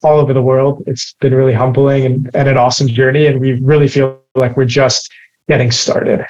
all 0.04 0.20
over 0.20 0.32
the 0.32 0.44
world. 0.44 0.84
It's 0.86 1.16
been 1.16 1.34
really 1.34 1.54
humbling 1.54 2.06
and, 2.06 2.30
and 2.36 2.48
an 2.48 2.56
awesome 2.56 2.88
journey. 2.88 3.26
And 3.26 3.42
we 3.42 3.54
really 3.54 3.88
feel 3.88 4.22
like 4.36 4.56
we're 4.56 4.66
just 4.66 5.12
getting 5.50 5.72
started. 5.72 6.24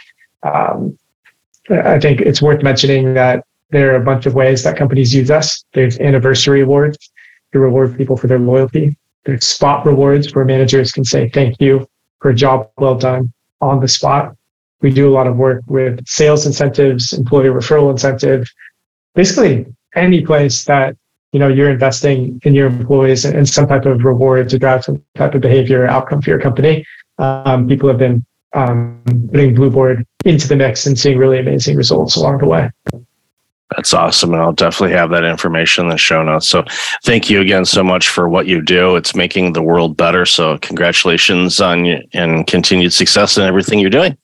Um, 0.43 0.97
I 1.69 1.99
think 1.99 2.21
it's 2.21 2.41
worth 2.41 2.63
mentioning 2.63 3.13
that 3.15 3.45
there 3.71 3.91
are 3.91 3.97
a 3.97 4.05
bunch 4.05 4.25
of 4.25 4.33
ways 4.33 4.63
that 4.63 4.77
companies 4.77 5.13
use 5.13 5.29
us. 5.29 5.65
There's 5.73 5.99
anniversary 5.99 6.61
awards 6.61 7.11
to 7.51 7.59
reward 7.59 7.97
people 7.97 8.15
for 8.15 8.27
their 8.27 8.39
loyalty. 8.39 8.95
There's 9.25 9.45
spot 9.45 9.85
rewards 9.85 10.33
where 10.33 10.45
managers 10.45 10.91
can 10.91 11.05
say 11.05 11.29
thank 11.29 11.59
you 11.59 11.87
for 12.19 12.31
a 12.31 12.35
job 12.35 12.69
well 12.77 12.95
done 12.95 13.31
on 13.61 13.79
the 13.79 13.87
spot. 13.87 14.35
We 14.81 14.91
do 14.91 15.07
a 15.07 15.13
lot 15.13 15.27
of 15.27 15.37
work 15.37 15.61
with 15.67 16.05
sales 16.07 16.45
incentives, 16.45 17.13
employee 17.13 17.49
referral 17.49 17.91
incentive, 17.91 18.49
basically 19.13 19.65
any 19.95 20.25
place 20.25 20.65
that 20.65 20.95
you 21.33 21.39
know 21.39 21.47
you're 21.47 21.69
investing 21.69 22.41
in 22.43 22.55
your 22.55 22.67
employees 22.67 23.25
and 23.25 23.47
some 23.47 23.67
type 23.67 23.85
of 23.85 24.03
reward 24.03 24.49
to 24.49 24.59
drive 24.59 24.83
some 24.83 25.03
type 25.15 25.35
of 25.35 25.41
behavior 25.41 25.85
outcome 25.85 26.21
for 26.21 26.29
your 26.29 26.39
company. 26.39 26.85
Um, 27.19 27.67
people 27.67 27.87
have 27.89 27.99
been 27.99 28.25
um, 28.53 29.01
putting 29.31 29.55
Blueboard 29.55 30.05
into 30.25 30.47
the 30.47 30.55
mix 30.55 30.85
and 30.85 30.97
seeing 30.99 31.17
really 31.17 31.39
amazing 31.39 31.77
results 31.77 32.15
along 32.15 32.39
the 32.39 32.47
way. 32.47 32.69
That's 33.75 33.93
awesome. 33.93 34.33
And 34.33 34.41
I'll 34.41 34.51
definitely 34.51 34.95
have 34.97 35.11
that 35.11 35.23
information 35.23 35.85
in 35.85 35.89
the 35.91 35.97
show 35.97 36.23
notes. 36.23 36.47
So 36.47 36.65
thank 37.03 37.29
you 37.29 37.41
again 37.41 37.63
so 37.65 37.83
much 37.83 38.09
for 38.09 38.27
what 38.27 38.45
you 38.45 38.61
do. 38.61 38.95
It's 38.97 39.15
making 39.15 39.53
the 39.53 39.61
world 39.61 39.95
better. 39.95 40.25
So 40.25 40.57
congratulations 40.57 41.61
on 41.61 41.85
you 41.85 42.01
and 42.13 42.45
continued 42.47 42.91
success 42.91 43.37
in 43.37 43.43
everything 43.43 43.79
you're 43.79 43.89
doing. 43.89 44.17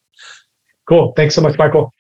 Cool. 0.88 1.14
Thanks 1.16 1.36
so 1.36 1.42
much, 1.42 1.58
Michael. 1.58 1.94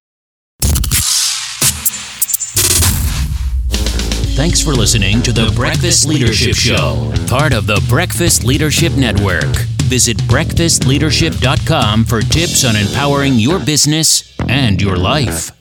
Thanks 4.38 4.62
for 4.62 4.74
listening 4.74 5.24
to 5.24 5.32
the 5.32 5.52
Breakfast 5.56 6.08
Leadership 6.08 6.56
Show, 6.56 7.12
part 7.28 7.54
of 7.54 7.66
the 7.66 7.84
Breakfast 7.90 8.44
Leadership 8.44 8.94
Network. 8.94 9.56
Visit 9.88 10.18
breakfastleadership.com 10.18 12.06
for 12.06 12.22
tips 12.22 12.64
on 12.64 12.76
empowering 12.76 13.34
your 13.34 13.58
business 13.58 14.38
and 14.48 14.80
your 14.80 14.96
life. 14.96 15.57